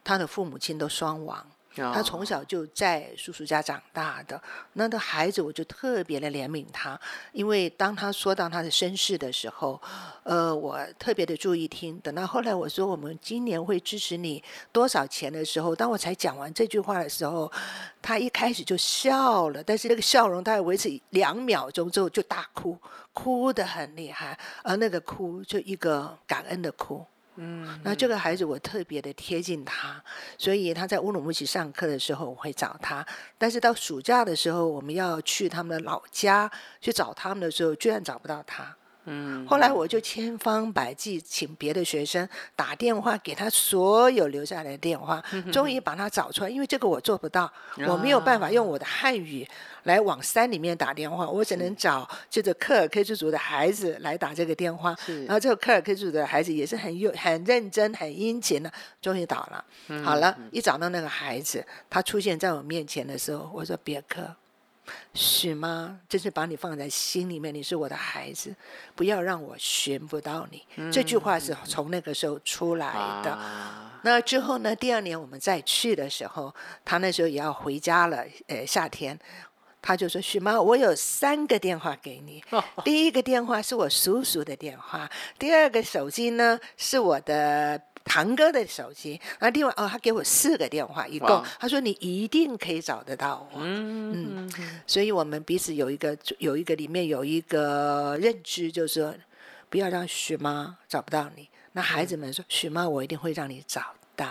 [0.03, 1.47] 他的父母亲都双亡。
[1.77, 4.41] 他从小就在叔叔家长大的，
[4.75, 6.99] 那的孩子我就特别的怜悯他，
[7.33, 9.81] 因为当他说到他的身世的时候，
[10.23, 11.99] 呃，我特别的注意听。
[12.01, 17.51] 等到后来我说我们今年会支持你多少钱的时候，当我才讲完这句话的时候，
[18.01, 22.79] 他一开始就笑了，但是那个笑容大概维持两秒钟之后就大哭，
[23.13, 27.05] 哭得很厉害，而那个哭就一个感恩的哭。
[27.37, 30.03] 嗯，那这个孩子我特别的贴近他，
[30.39, 33.05] 所以他在乌鲁木齐上课的时候我会找他，
[33.37, 38.77] 但是到暑假的时候我们要去他们的老家去找他们的时候，居然找不到他。
[39.07, 46.51] 嗯，后来我就千方百计请别的学生打电话给他所有留下来的电话，终于把他找出来。
[46.51, 47.53] 因为这个我做不到，
[47.87, 49.47] 我没有办法用我的汉语
[49.83, 54.95] 来往山里面打电话，我只能找这个科尔克之族的孩子来打这个电话。
[55.27, 59.65] 然后这个科尔克之族的孩子也是很有很认真、很殷勤的，终于打了。
[60.03, 64.35] 好了，一找到那个孩子，他出现在我面前的时候，我说：“别克。”
[65.15, 68.55] 许妈，真是把你放在心里面，你是我的孩子，
[68.95, 70.91] 不要让我寻不到你。
[70.91, 72.93] 这句话是从那个时候出来
[73.23, 73.31] 的。
[73.31, 74.77] 啊那之后呢？
[74.77, 79.19] 第二年我们再去的时候，他那时候也要回家了，呃，夏天。
[79.81, 82.43] 他就说：“许妈，我有三个电话给你。
[82.85, 93.61] 第一个电话是我叔叔的电话，第二个手机呢是我的堂哥的手机，然后另外哦，他给我四个电话，一共他说你一定可以找得到我。
[93.63, 94.49] 嗯
[94.87, 99.15] 所以我们彼此有一个有一个里面有一个认知，就是说
[99.71, 101.49] 不要让许妈找不到你。
[101.73, 103.83] 那孩子们说，许妈，我一定会让你找
[104.15, 104.27] 到。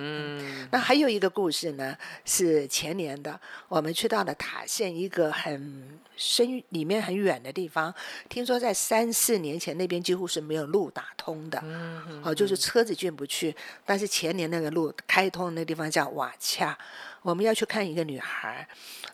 [0.00, 7.92] 嗯那还有一个故事呢，是前年的，我们去到了塔县一个很深、里面很远的地方。
[8.28, 11.62] 听说在三四年前那边几乎是没有路打通的，
[12.22, 13.54] 哦，就是车子进不去。
[13.84, 16.78] 但是前年那个路开通的那地方叫瓦恰，
[17.22, 18.66] 我们要去看一个女孩。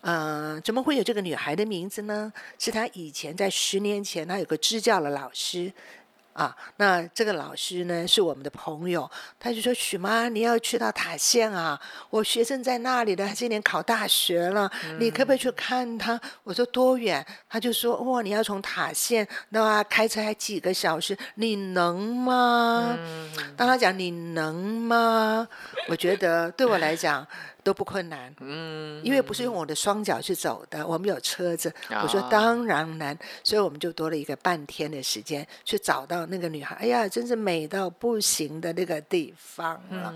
[0.02, 2.30] 嗯、怎么会有这个女孩的名字呢？
[2.58, 5.72] 是她以前在十年前，她有个支教的老师。
[6.34, 14.68] 啊，那这个老师呢是我们的朋友，他就说：“许妈，你要去到塔县啊，我学生在那里的，他今年考大学了，
[14.98, 22.98] 你可不可以去看他？”我说：“多远？”他就说：“哇，你要从塔县，那开车还几个小时，你能吗？”
[23.56, 25.46] 当他讲“你能吗”，
[25.88, 27.24] 我觉得对我来讲
[27.64, 31.74] 都不困难，嗯，因为不是用我的双脚去走的，我们有车子。
[32.02, 36.76] 我说啊当然难，所以我们就多了一个半天的时间去找到那个女孩。
[36.76, 40.14] 哎呀，真是美到不行的那个地方了。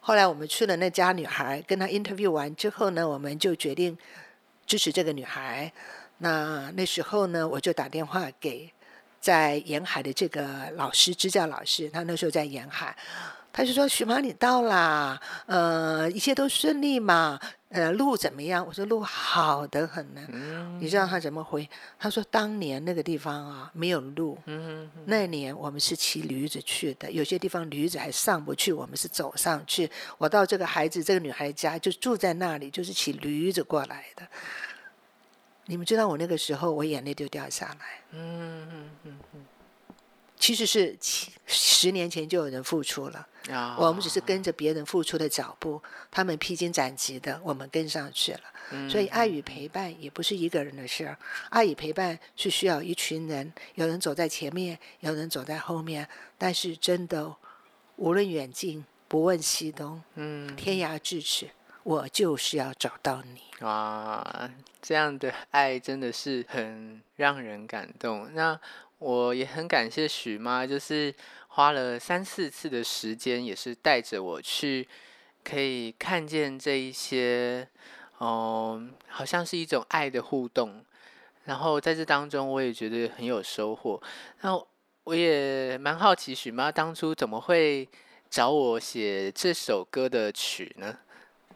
[0.00, 3.96] 后来我们去了那家女孩，跟她 interview 完之后呢，我们就决定
[4.66, 5.72] 支持这个女孩。
[6.18, 8.70] 那那时候呢，我就打电话给
[9.20, 12.96] 在沿海的这个老师，支教老师，他那时候在沿海，
[13.52, 17.40] 他就说：“许妈，你到啦，呃，一切都顺利嘛？
[17.70, 20.20] 呃，路怎么样？”我说：“路好的很呢。”
[20.80, 21.68] 你知道他怎么回？
[21.98, 24.38] 他说：“当年那个地方啊，没有路。
[25.06, 29.90] 那年我们是骑驴子去的，有些地方驴子还上不去，我们是走上去。
[30.18, 34.22] 我到这个孩子、这个女孩家，就住在那里，就是骑驴子过来的。
[35.66, 38.00] 你们知道，我那个时候我眼泪就掉下来。
[38.12, 39.44] 嗯嗯嗯嗯
[40.38, 48.40] 其实是七十年前就有人付出了，啊我们只是跟着别人付出的脚步，他们披荆斩棘的，我们跟上去了。
[48.88, 51.16] 所以，爱与陪伴也不是一个人的事儿，
[51.48, 56.06] 爱与陪伴是需要一群人，有人走在前面，有人走在后面。
[56.36, 57.34] 但是，真的，
[57.96, 61.48] 无论远近，不问西东，嗯天涯咫尺，
[61.82, 63.40] 我就是要找到你。
[63.60, 64.50] 哇，
[64.82, 68.28] 这样的爱真的是很让人感动。
[68.34, 68.60] 那
[68.98, 71.14] 我也很感谢许妈，就是
[71.48, 74.86] 花了三四次的时间，也是带着我去，
[75.44, 77.68] 可以看见这一些，
[78.20, 80.84] 嗯，好像是一种爱的互动。
[81.44, 84.02] 然后在这当中，我也觉得很有收获。
[84.42, 84.60] 那
[85.04, 87.88] 我也蛮好奇，许妈当初怎么会
[88.28, 90.98] 找我写这首歌的曲呢？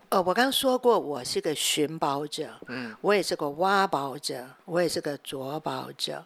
[0.09, 6.24] 呃，我刚刚说过，我是个寻宝者，嗯我也是个挖宝者，我也是个琢宝者。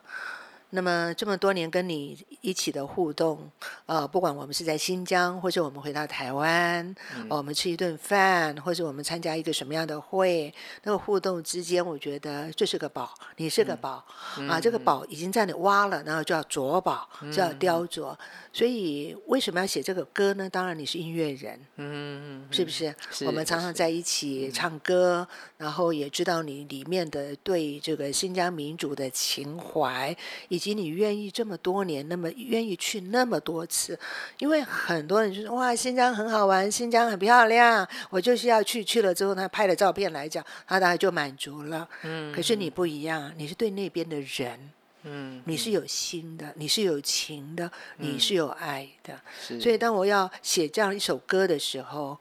[0.70, 3.50] 那么这么多年跟你一起的互动，
[3.86, 6.94] 呃，不管我们是在新疆，或者我们回到台湾，
[7.28, 10.52] 呃我们吃一顿饭，或者我们参加一个什么样的会，
[10.82, 14.04] 那个互动之间，我觉得这是个宝，你是个宝、
[14.48, 18.16] 啊，这个宝已经在你挖了，然后就要琢宝，就要雕琢。
[18.52, 20.48] 所以为什么要写这个歌呢？
[20.48, 22.94] 当然你是音乐人，嗯，是不是？
[23.26, 25.26] 我们常常在一起唱歌，
[25.58, 30.16] 然后也知道你里面的对这个新疆民族的情怀，
[30.56, 33.98] 以及你愿意这么多年，那么愿意去那么多次。
[34.38, 38.82] 因为很多人就说哇，新疆很好玩，新疆很漂亮，我就是要去。
[38.86, 41.86] 去了之后，他拍了照片来讲，他大概就满足了。
[42.04, 44.70] 嗯可是你不一样，你是对那边的人，
[45.02, 49.20] 嗯，你是有心的，你是有情的，你是有爱的。
[49.44, 52.16] 是所以当我要写这样一首歌的时候，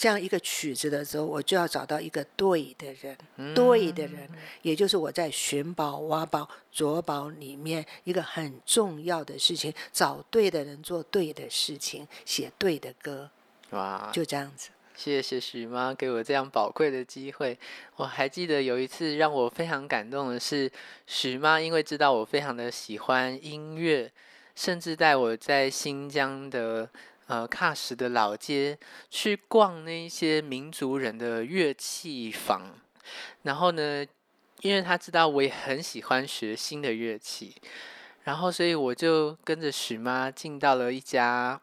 [0.00, 4.26] 这样一个曲子的时候，我就要找到一个对的人，对的人，
[4.62, 13.28] 也就是我在寻宝、挖宝、啄宝里面一个很重要的事情，找对的人做对的事情，写对的歌，
[13.72, 14.70] 哇，就这样子。
[14.96, 17.58] 谢谢许妈给我这样宝贵的机会。
[17.96, 20.72] 我还记得有一次让我非常感动的是，
[21.06, 24.10] 许妈因为知道我非常的喜欢音乐，
[24.56, 26.88] 甚至带我在新疆的
[27.30, 28.76] 呃喀什的老街
[29.08, 32.74] 去逛那一些民族人的乐器房。
[33.44, 34.04] 然后呢，
[34.62, 37.54] 因为他知道我也很喜欢学新的乐器，
[38.24, 41.60] 然后所以我就跟着许妈进到了一家。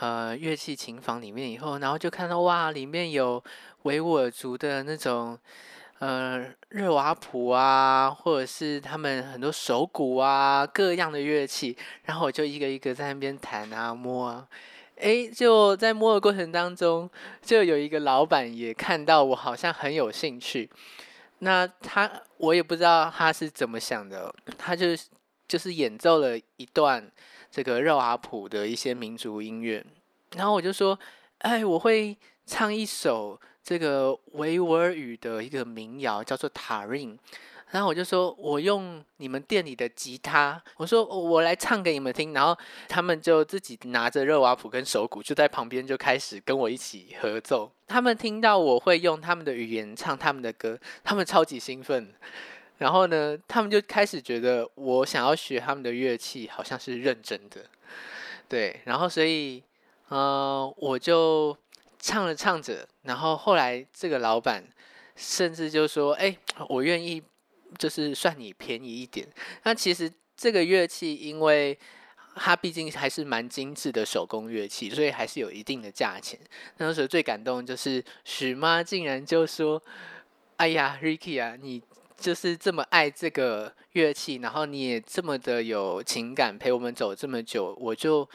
[0.00, 3.44] 呃，乐器琴房里面以后，然后就看到哇，里面有
[3.82, 5.38] 维吾尔族的那种
[5.98, 14.48] 呃热瓦普啊，或者是他们很多手鼓啊，各样的乐器，然后我就一个一个在那边弹啊摸啊，
[15.00, 17.08] 诶，就在摸的过程当中，
[17.42, 20.70] 就有一个老板也看到我好像很有兴趣，
[21.40, 24.88] 那他我也不知道他是怎么想的，他就
[25.48, 27.10] 就是演奏了一段。
[27.52, 29.84] 这个热瓦普的一些民族音乐，
[30.36, 30.96] 然后我就说，
[31.38, 37.16] 哎，我会唱一首这个维吾尔语的一个民谣，叫做《塔令》。
[37.70, 42.32] 然后我就说，我用你们店里的吉他，我说我来唱给你们听。
[42.34, 42.56] 然后
[42.88, 47.70] 他们就自己拿着热瓦普跟手鼓，就在旁边就开始跟我一起合奏。
[47.86, 52.12] 他们听到我会用他们的语言唱他们的歌，他们超级兴奋。
[52.78, 57.62] 然后呢，他们就开始觉得我想要学他们的乐器，好像是认真的，
[58.48, 58.80] 对。
[58.84, 59.62] 然后所以，
[60.08, 61.54] 呃，我就
[61.98, 64.64] 唱着唱着，然后后来这个老板
[65.14, 66.34] 甚至就说：“哎，
[66.70, 67.22] 我愿意，
[67.78, 69.26] 就是算你便宜一点。”
[69.64, 71.78] 那其实这个乐器，因为
[72.34, 76.38] 它毕竟还是蛮精致的手工乐器，所以还是有一定的价钱。
[76.78, 79.82] 那时候最感动就是许妈竟然就说
[80.56, 81.82] ：“哎呀，Ricky 啊，你。”
[82.20, 88.28] 就是这么爱这个乐器，然后你也这么的有情感陪我们走这么久，我就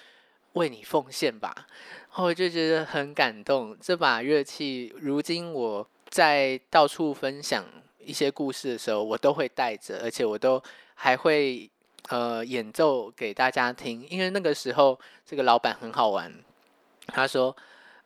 [0.53, 1.53] 为你奉献吧。
[1.55, 1.67] 然
[2.09, 3.77] 后我就觉得很感动。
[3.79, 7.63] 这把乐器，如今我在到处分享
[8.05, 10.61] 一些故事的时候，我都会带着，而且我都
[10.93, 11.69] 还会
[12.09, 14.07] 呃演奏给大家听。
[14.09, 16.31] 因为那个时候这个老板很好玩，
[17.07, 17.55] 他说。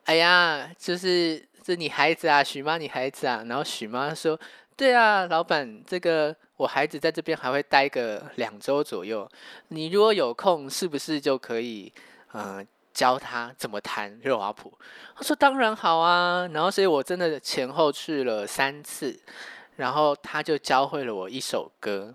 [0.06, 4.40] 哎呀，就是这你孩子啊，许妈你孩子啊。”然后许妈说
[4.76, 9.30] ：“对啊，老板，这个我孩子在这边还会待个两周左右，
[9.68, 11.94] 你如果有空，是不是就可以
[12.32, 14.74] 呃教他怎么弹肉阿谱？”
[15.16, 19.20] 他说：“当然好啊。”然后所以我真的前后去了三次，
[19.80, 22.14] 然后他就教会了我一首歌。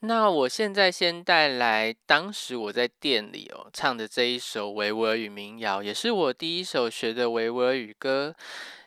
[0.00, 8.34] 那我现在先带来当时我在店里哦唱的这一首维吾尔语民谣，也是我第一首学的维吾尔语歌。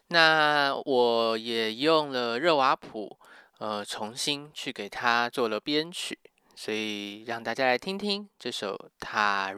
[0.07, 3.18] 那我也用了热瓦普，
[3.57, 6.18] 呃，重新去给它做了编曲，
[6.55, 9.57] 所以让大家来听听这首《塔 n》。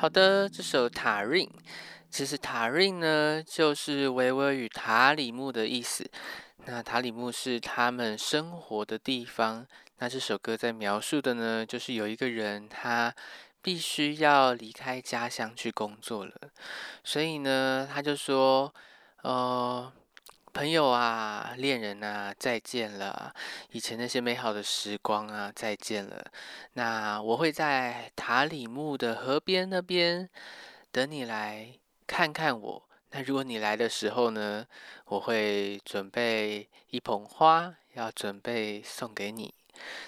[0.00, 1.46] 好的，这首塔瑞，
[2.08, 6.10] 其实塔瑞呢就是维吾尔语塔里木的意思。
[6.64, 9.66] 那塔里木是他们生活的地方。
[9.98, 13.14] 那这首歌在描述的呢，就是有一个人他
[13.60, 16.32] 必须要离开家乡去工作了，
[17.04, 18.72] 所以呢，他就说，
[19.20, 19.92] 呃。
[20.52, 23.32] 朋友啊，恋人啊，再见了！
[23.70, 26.24] 以前那些美好的时光啊，再见了。
[26.72, 30.28] 那我会在塔里木的河边那边
[30.90, 31.68] 等你来
[32.06, 32.82] 看看我。
[33.12, 34.66] 那如果你来的时候呢，
[35.06, 39.54] 我会准备一捧花，要准备送给你。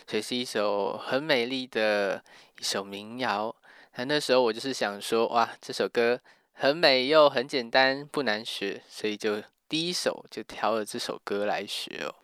[0.09, 2.23] 所以是一首很美丽的
[2.59, 3.55] 一首民谣。
[3.95, 6.21] 那那时候我就是想说，哇，这首歌
[6.53, 9.41] 很美又很简单，不难学，所以就。
[9.73, 12.15] 第一首就挑了这首歌来学哦。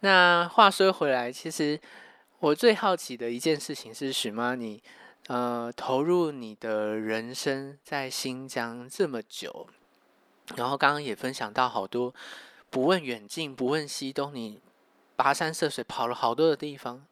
[0.00, 1.80] 那话说回来，其实
[2.40, 4.56] 我最好奇的一件事情是许妈？
[4.56, 4.82] 你
[5.28, 9.68] 呃投入你的人生在新疆这么久，
[10.56, 12.12] 然后刚刚也分享到好多
[12.70, 14.58] 不问远近不问西东，你
[15.16, 17.06] 跋山涉水跑了好多的地方。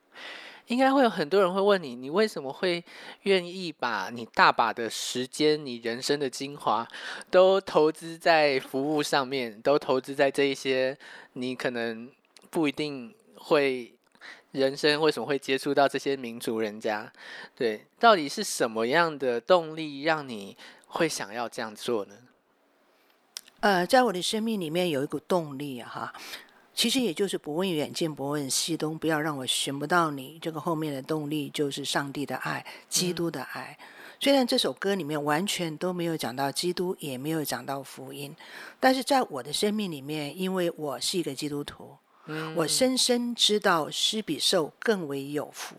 [0.68, 2.82] 应该会有很多人会问你，你为什么会
[3.22, 6.86] 愿意把你大把的时间、你人生的精华
[7.30, 10.96] 都投资在服务上面，都投资在这一些
[11.32, 12.10] 你可能
[12.50, 13.94] 不一定会
[14.52, 17.10] 人生为什么会接触到这些民族人家？
[17.56, 20.56] 对，到底是什么样的动力让你
[20.86, 22.14] 会想要这样做呢？
[23.60, 26.12] 呃，在我的生命里面有一股动力哈。
[26.78, 30.38] 其实也就是不问远近，不问西东，不要让我寻不到你。
[30.40, 33.76] 这个后面的动力就是上帝的爱，基督的爱。
[34.20, 38.32] 虽然这首歌里面完全都没有讲到基督，也没有讲到福音，
[38.78, 41.96] 但是在我的生命里面，因为我是一个基督徒，
[42.54, 45.74] 我深深知道施比受更为有福。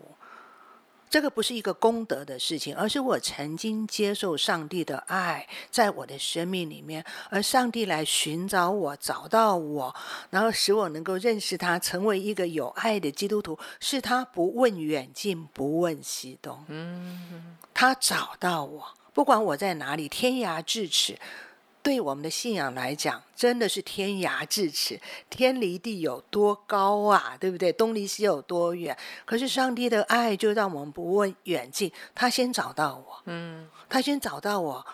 [1.10, 9.92] 这个不是一个功德的事情，而是我曾经接受上帝的爱，在我的生命里面，而上帝来寻找我，找到我，
[10.30, 13.58] 然后使我能够认识他，成为一个有爱的基督徒。
[13.80, 21.18] 是他不问远近，不问西东，嗯，他找到我，不管我在哪里，天涯咫尺。
[21.82, 25.00] 对我们的信仰来讲，真的是天涯咫尺，
[25.30, 27.36] 天离地有多高啊？
[27.40, 27.72] 对不对？
[27.72, 28.96] 东离西有多远？
[29.24, 34.86] 可是上帝的爱就让我们不问远近，他先找到我，嗯，他先找到我，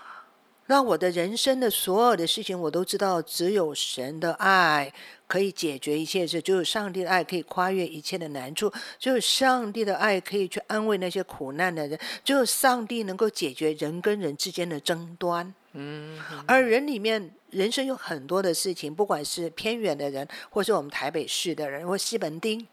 [0.67, 4.93] 让我的人生的所有的事情，我都知道，只有神的爱
[5.27, 15.53] 可以解决一切事，只有上帝的爱可以跨越一切的难处，只有上帝的爱可以去安慰那些苦难的人，只有上帝能够解决人跟人之间的争端。
[15.79, 22.67] 嗯，而人里面人生有很多的事情，不管是偏远的人，或是我们台北市的人，或西门町，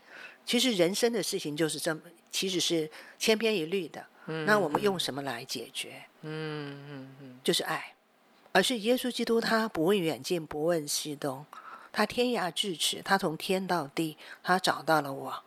[0.46, 2.02] 其实人生的事情就是这么，
[2.32, 2.90] 其实是
[3.20, 4.06] 千篇一律的。
[4.46, 6.02] 那我们用什么来解决？
[6.22, 7.94] 嗯嗯嗯，就是爱，
[8.54, 11.46] 而是耶稣基督，他不问远近，不问西东，
[11.92, 15.44] 他天涯咫尺，他从天到地，他找到了我，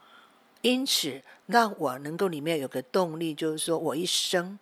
[0.61, 4.59] 因此让我能够里面有个动力，就是说我一生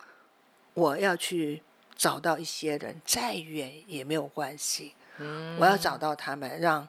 [0.75, 1.61] 我要去。
[1.97, 4.95] 找到一些人，再远也没有关系。
[5.19, 6.89] 嗯，我要找到他们，让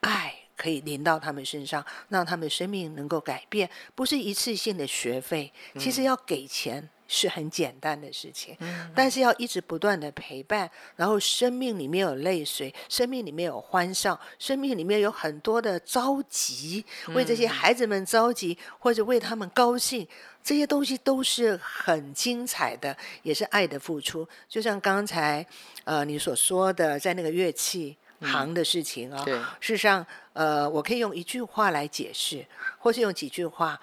[0.00, 3.68] 爱可以临到他们身上，让他们生命能够改变。
[3.94, 8.56] 不是一次性的学费，其实要给钱是很简单的事情。
[8.60, 20.08] 嗯，但是要一直不断的陪伴，然后生命里面有泪水，生命里面有欢笑，生命里面有很多的着急，为这些孩子们着急，或者为他们高兴。
[20.42, 24.26] 这些东西都是很精彩的，也是爱的付出。
[24.48, 25.46] 就像刚才，
[25.84, 29.22] 呃，你所说的在那个乐器行的事情啊，
[29.60, 32.44] 事实上，呃，我可以用一句话来解释，
[32.78, 33.78] 或是用几句话，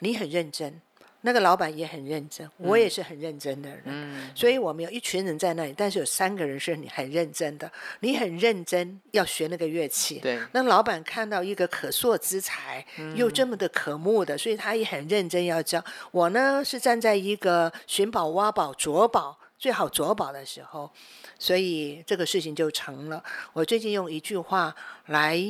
[0.00, 0.82] 你很认真。
[1.24, 7.70] 那个老板也很认真，我也是很认真的人，所以我们有一群人在那里，但是有三个人是你很认真的，
[8.00, 10.18] 你很认真要学那个乐器。
[10.18, 15.82] 对，那老板看到一个可塑之才，又这么的可慕的，所以他也很认真要教。
[16.10, 20.90] 我呢是站在一个寻宝、挖宝、琢宝，最好啄宝的时候，
[21.38, 23.22] 所以这个事情就成了。
[23.52, 24.74] 我最近用一句话
[25.06, 25.40] 来。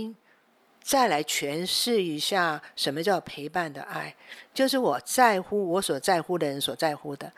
[0.82, 4.14] 再来诠释一下什么叫陪伴的爱，
[4.52, 7.32] 就是我在乎我所在乎的人所在乎的，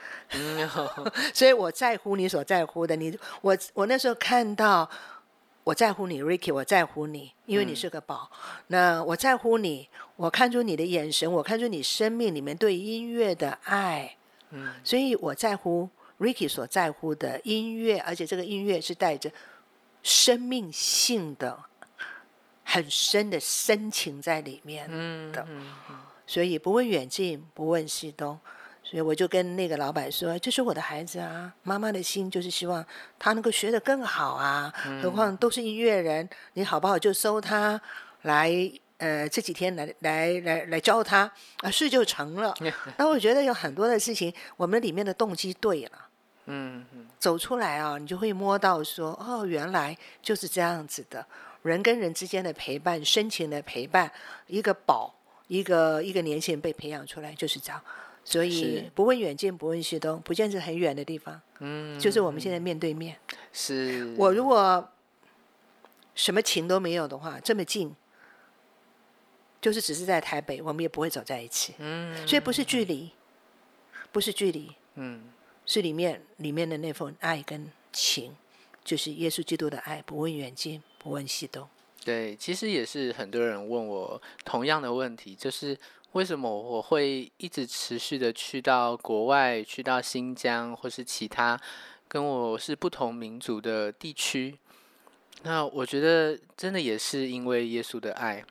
[1.34, 2.97] 所以我在乎你所在乎的。
[2.97, 4.88] 你我我那时候看到
[5.62, 8.30] 我在乎你，Ricky，我在乎你，因为你是个宝。
[8.68, 14.16] 那我在乎你，我看出你的眼神，我看出你生命里面对音乐的爱。
[14.51, 15.88] 嗯，所以我在乎
[16.18, 19.30] Ricky 所在乎的音乐，而且这个音乐是带着
[20.03, 21.59] 生命性的。
[22.74, 24.90] 很深的深情在里面
[25.30, 25.46] 的，
[26.26, 28.36] 所以不问远近，不问西东，
[28.82, 32.84] 所以我就跟那个老板说：“这是我的孩子啊，妈妈的心就是希望
[33.16, 34.74] 他能够学得更好啊。
[35.00, 37.80] 何况都是音乐人，你好不好就收他
[38.22, 38.50] 来，
[38.98, 42.52] 呃，这几天来来来来教他啊，事就成了。
[42.98, 46.08] 那我觉得有很多的事情，我们里面的动机对了，
[46.46, 47.06] 嗯嗯。
[47.20, 51.24] 走出来啊，你就会摸到说，哦，原来就是这样子的，
[51.64, 54.10] 人跟人之间的陪伴，深情的陪伴，
[54.46, 55.14] 一个宝，
[55.48, 57.82] 一个一个年轻人被培养出来就是这样。
[58.26, 63.16] 所以不问远近，不问西东，不见是很远的地方，嗯，就是我们现在面对面。
[63.52, 64.88] 是我如果
[66.14, 67.94] 什么情都没有的话，这么近，
[69.60, 71.74] 就是只是在台北，我们也不会走在一起。
[71.78, 73.10] 嗯所以不是距离，
[74.10, 75.24] 不是距离，嗯
[75.66, 78.34] 是里面里面的那份爱跟情，
[78.85, 81.66] 就是耶稣基督的爱，不问远近，不问西东。
[82.05, 85.76] 对，其实也是很多人问我同样的问题，就是
[86.12, 91.59] 为什么我会一直持续的去到国外，去到新疆或是其他
[92.07, 94.59] 跟我是不同民族的地区？
[95.43, 98.45] 那我觉得真的也是因为耶稣的爱。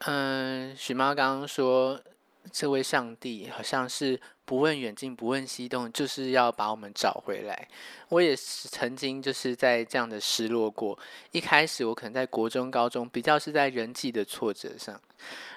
[0.00, 2.00] 嗯，许妈刚刚说，
[2.50, 7.68] 这位上帝好像是不问远近，不问西东，就是要把我们找回来。
[8.08, 10.98] 我也是曾经就是在这样的失落过。
[11.32, 14.98] 一开始我可能在国中、高中比较是在人际的挫折上，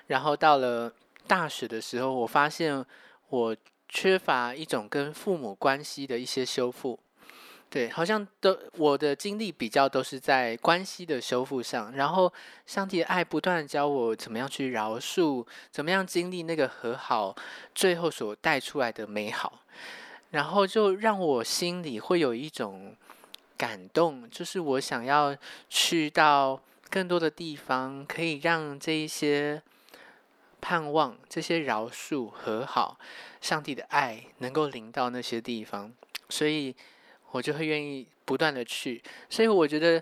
[0.08, 0.94] 然后到了
[1.28, 2.86] 大学的时候，我发现
[3.30, 3.56] 我
[3.88, 7.00] 缺乏一种跟父母关系的一些修复。
[7.72, 12.32] 对，好像都我的经历比较都是在关系的修复上，然后
[12.66, 17.34] 上帝的爱不断教我怎么样去饶恕，怎么样经历那个和好，
[17.74, 19.62] 最后所带出来的美好，
[20.32, 22.94] 然后就让我心里会有一种
[23.56, 25.34] 感动，就是我想要
[25.70, 29.64] 去到更多的地方，可以让这一些
[30.60, 33.00] 盼望、这些饶恕、和好、
[33.40, 35.94] 上帝的爱能够临到那些地方，
[36.28, 36.76] 所以
[37.32, 39.02] 我就会愿意不断的去。
[39.30, 40.02] 所以我觉得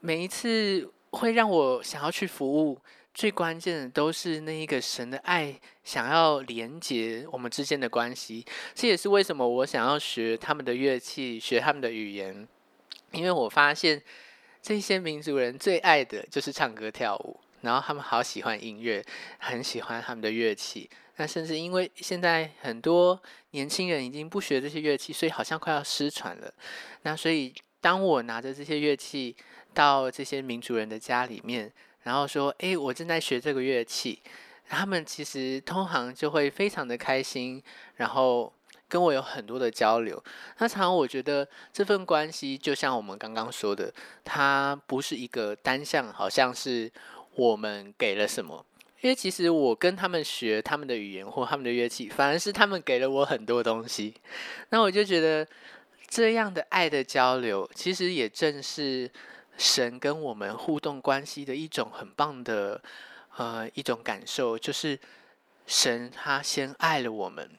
[0.00, 2.78] 每一次会让我想要去服务，
[3.14, 8.44] 最关键的都是那一个神的爱，想要连接我们之间的关系。
[8.74, 12.46] 这也是为什么我想要学他们的乐器，学他们的语言，
[13.12, 14.02] 因为我发现
[14.60, 19.04] 这些民族人最爱的就是唱歌跳舞，然后他们好喜欢音乐，
[19.38, 20.90] 很喜欢他们的乐器。
[21.16, 26.52] 那甚至因为现在很多年轻人已经不学这些乐器，所以好像快要失传了。
[27.02, 29.36] 那所以当我拿着这些乐器
[29.72, 34.22] 到这些民族人的家里面，然后说：“诶，我正在学这个乐器。”
[34.66, 37.62] 他们其实通常就会非常的开心，
[37.96, 38.50] 然后
[38.88, 40.20] 跟我有很多的交流。
[40.58, 43.92] 那常常我觉得这份关系就像我们刚刚说的，
[44.24, 46.90] 它不是一个单向，好像是
[47.34, 48.64] 我们给了什么。
[49.04, 54.14] 因为其实我跟他们学他们的语言或他们的乐器，反而是他们给了我很多东西。
[54.70, 55.46] 那我就觉得
[56.08, 59.10] 这样的爱的交流，其实也正是
[59.58, 62.80] 神跟我们互动关系的一种很棒的
[63.36, 64.98] 呃一种感受，就是
[65.66, 67.50] 神他先爱了我们，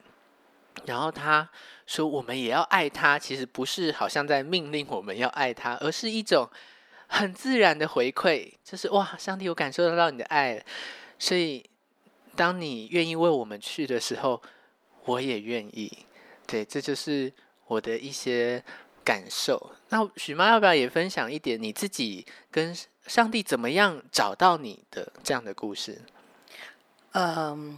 [0.87, 1.47] 然后他
[1.85, 3.19] 说我们也要爱他。
[3.19, 6.49] 其实不是好像在命令我们要爱他，而是一种
[7.05, 10.65] 很自然的回馈，就是哇，上帝，我感受得到你的爱。
[11.17, 11.63] 所以，
[12.35, 14.41] 当你愿意为我们去的时候，
[15.05, 16.05] 我也愿意。
[16.45, 17.31] 对，这就是
[17.67, 18.63] 我的一些
[19.03, 19.71] 感受。
[19.89, 22.75] 那许妈要不要也分享一点你自己跟
[23.07, 26.01] 上帝怎么样找到你的这样的故事？
[27.13, 27.77] 嗯，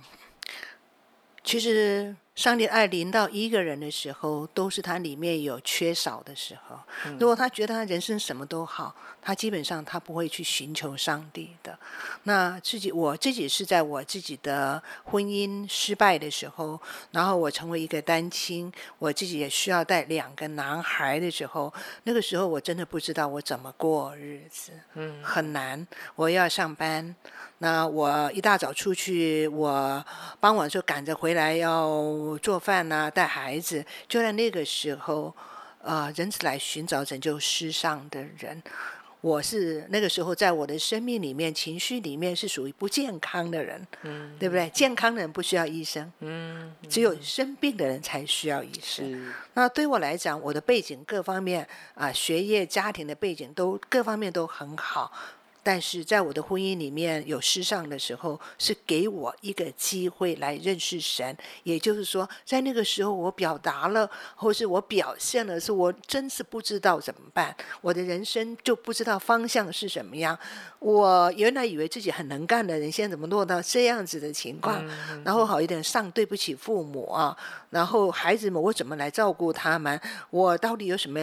[1.44, 6.78] 其实上帝爱临到一个人的时候，都是他里面有缺少的时候。
[7.20, 11.76] 如果他觉得他人生什么都好，他基本上他不会去寻求上帝的。
[12.24, 16.80] 那自己我自己是在我自己的婚姻失败的时候，
[17.10, 21.74] 然后我成为一个单亲，我自己也需要带两个男孩的时候，
[22.04, 25.88] 那个时候我真的不知道我怎么过日子，嗯很难。
[26.16, 27.16] 我要上班，
[27.58, 30.06] 那我一大早出去，我
[30.40, 31.88] 傍晚就赶着回来要
[32.36, 33.86] 做饭呐、带孩子。
[34.08, 35.32] 就在那个时候，
[35.84, 38.64] 呃，人是来寻找拯救世上的人。
[39.20, 44.70] 我是那个时候在我的生命里面、情绪里面是属于不健康的人，嗯对不对？
[44.70, 49.34] 健康的人不需要医生，嗯，只有生病的人才需要医生。
[49.54, 55.12] 那对我来讲，我的背景各方面啊、学业、家庭的背景都各方面都很好，
[55.68, 61.38] 但是在我的婚姻里面有失丧的时候，是给我一个机会来认识神。
[61.64, 70.40] 也就是说，在那个时候我表达了，或是我表现了，是我真是不知道怎么办，我的人生就不知道方向是什么样。
[70.80, 74.82] 我原来以为自己很能干的人，现在怎么落到这样子的情况？
[75.26, 77.38] 然后好一点，上对不起父母啊，
[77.72, 80.00] 然后孩子们我怎么来照顾他们？
[80.30, 81.20] 我到底有什么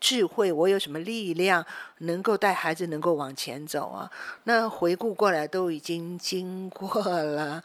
[0.00, 0.50] 智慧？
[0.50, 1.64] 我有什么力量
[1.98, 4.10] 能够带孩子能够往前走啊？
[4.44, 7.62] 那回顾过来，都已经经过了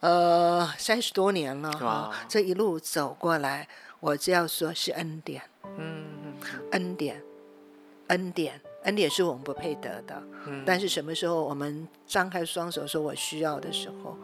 [0.00, 2.10] 呃三十多年了哈。
[2.28, 3.68] 这一路走过来，
[4.00, 5.42] 我只要说是恩典，
[5.78, 6.34] 嗯，
[6.72, 7.22] 恩典，
[8.08, 8.60] 恩典。
[8.84, 10.22] 恩典是我们不配得的，
[10.66, 14.14] 但是什么时候我们张开双手说我需要的时候，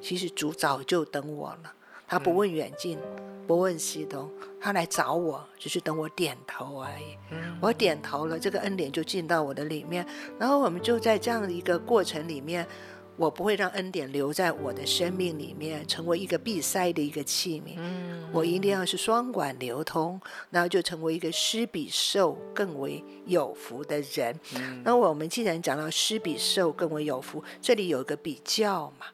[0.00, 1.70] 其实主早就等我了。
[2.06, 2.98] 他不问远近，
[3.46, 4.30] 不问西东，
[4.60, 7.16] 他来找我，只是等我点头而已。
[7.60, 10.06] 我点头了，这个恩典就进到我的里面，
[10.38, 12.66] 然后我们就在这样的一个过程里面。
[13.18, 17.72] 我不会让恩典留在我的生命里面，成为一个闭塞的一个器皿。
[17.78, 24.38] 嗯，我一定要是双管流通，然后就成为一个施比受更为有福的人。
[24.56, 29.06] 嗯，那我们既然讲到施比受更为有福，这里有一个比较嘛，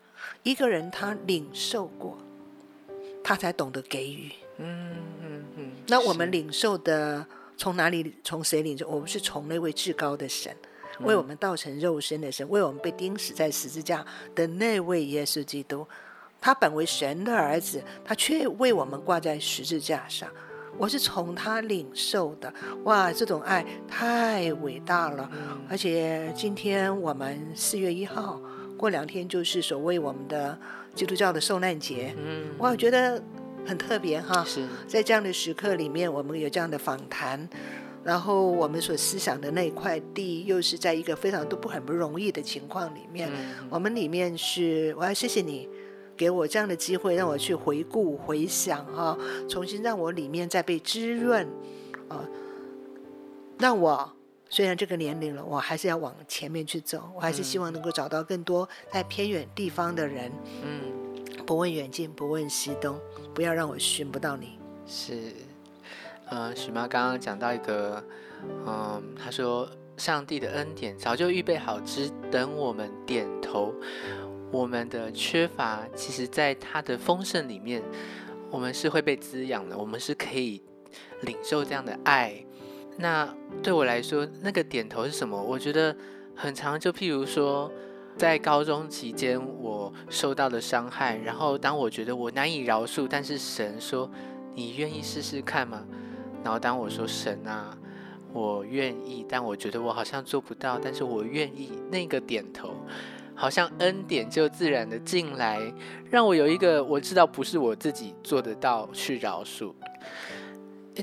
[0.42, 2.18] 一个人他领受过，
[3.22, 4.30] 他才懂得给予。
[4.58, 5.70] 嗯嗯嗯。
[5.88, 8.14] 那我们领受的从哪里？
[8.22, 8.88] 从谁领受？
[8.88, 10.54] 我们是从那位至高的神。
[11.00, 14.04] 为我们道成肉身的神，为我们被钉死在十字架
[14.34, 15.84] 的那位耶稣基督，
[16.40, 20.28] 他本为神的儿子，他却为我们挂在十字架上。
[20.78, 22.52] 我是从他领受的，
[22.84, 25.28] 哇，这种爱太伟大了！
[25.68, 28.40] 而且今天我们四月一号，
[28.76, 30.56] 过两天就是所谓我们的
[30.94, 33.22] 基督教的受难节，嗯，我觉得
[33.66, 34.44] 很特别哈。
[34.44, 37.48] 是在这样的时刻里面，我们有这样的访谈。
[38.04, 43.30] 然后我们所思想的那块地，又是在一个非常都不很不容易的情况里面。
[43.70, 45.68] 我们里面是，我要谢谢你，
[46.16, 49.16] 给我这样的机会，让我去回顾、回想哈，
[49.48, 51.46] 重新让我里面再被滋润，
[52.08, 52.28] 啊，
[53.60, 54.12] 让我
[54.52, 60.30] 虽然这个年龄了，我还是要往前面去走，我还是希望能够找到更多在偏远地方的人。
[60.62, 63.00] 嗯，不问远近，不问西东，
[63.32, 64.58] 不要让我寻不到你。
[64.86, 65.32] 是。
[66.28, 68.04] 嗯，许妈刚刚讲到一个，
[68.66, 73.74] 嗯，她说上帝的恩典早就预备好，只等我们点头。
[74.50, 77.82] 我们的缺乏，其实在他的丰盛里面，
[78.50, 80.62] 我们是会被滋养的，我们是可以
[81.22, 82.44] 领受这样的爱。
[82.96, 83.28] 那
[83.62, 85.40] 对我来说，那个点头是什么？
[85.40, 85.96] 我觉得
[86.34, 87.70] 很长，就譬如说，
[88.16, 94.10] 在高中期间我受到的伤害，然后当我觉得我难以饶恕，但是神说
[94.54, 95.84] ：“你愿意试试看吗？”
[96.44, 97.76] 然后当我说神啊，
[98.32, 102.74] 我愿意，但我觉得我好像做不到，但是我愿意，那个点头，
[103.34, 105.60] 好像恩典就自然的进来，
[106.10, 109.72] 让我有一个我知道不是我自己做得到去饶恕，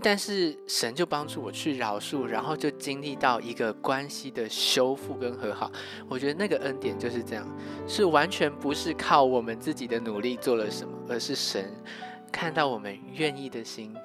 [0.01, 5.71] 但是神就帮助我去饶恕，然后就经历到一个关系的修复跟和好。
[6.07, 7.47] 我觉得那个恩典就是这样，
[7.87, 11.73] 是完全不是靠我们自己的努力做了什么，而是神
[12.31, 13.95] 看到我们愿意的心。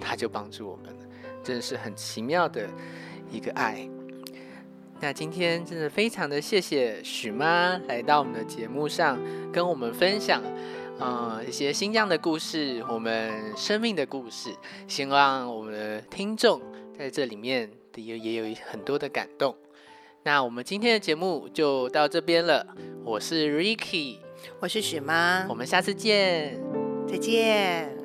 [0.00, 1.06] 他就帮助我们了，
[1.44, 2.68] 真的是很奇妙的
[3.30, 3.88] 一个爱。
[5.00, 9.16] 那今天真的非常的谢谢许妈来到我们的节目上，
[9.52, 10.42] 跟我们分享，
[10.98, 14.50] 呃，一些新疆的故事，我们生命的故事。
[14.86, 16.60] 希望我们的听众
[16.98, 19.54] 在这里面也也有很多的感动。
[20.24, 22.66] 那我们今天的节目就到这边了，
[23.04, 24.18] 我是 Ricky，
[24.60, 26.60] 我是许妈，我们下次见，
[27.06, 27.97] 再见。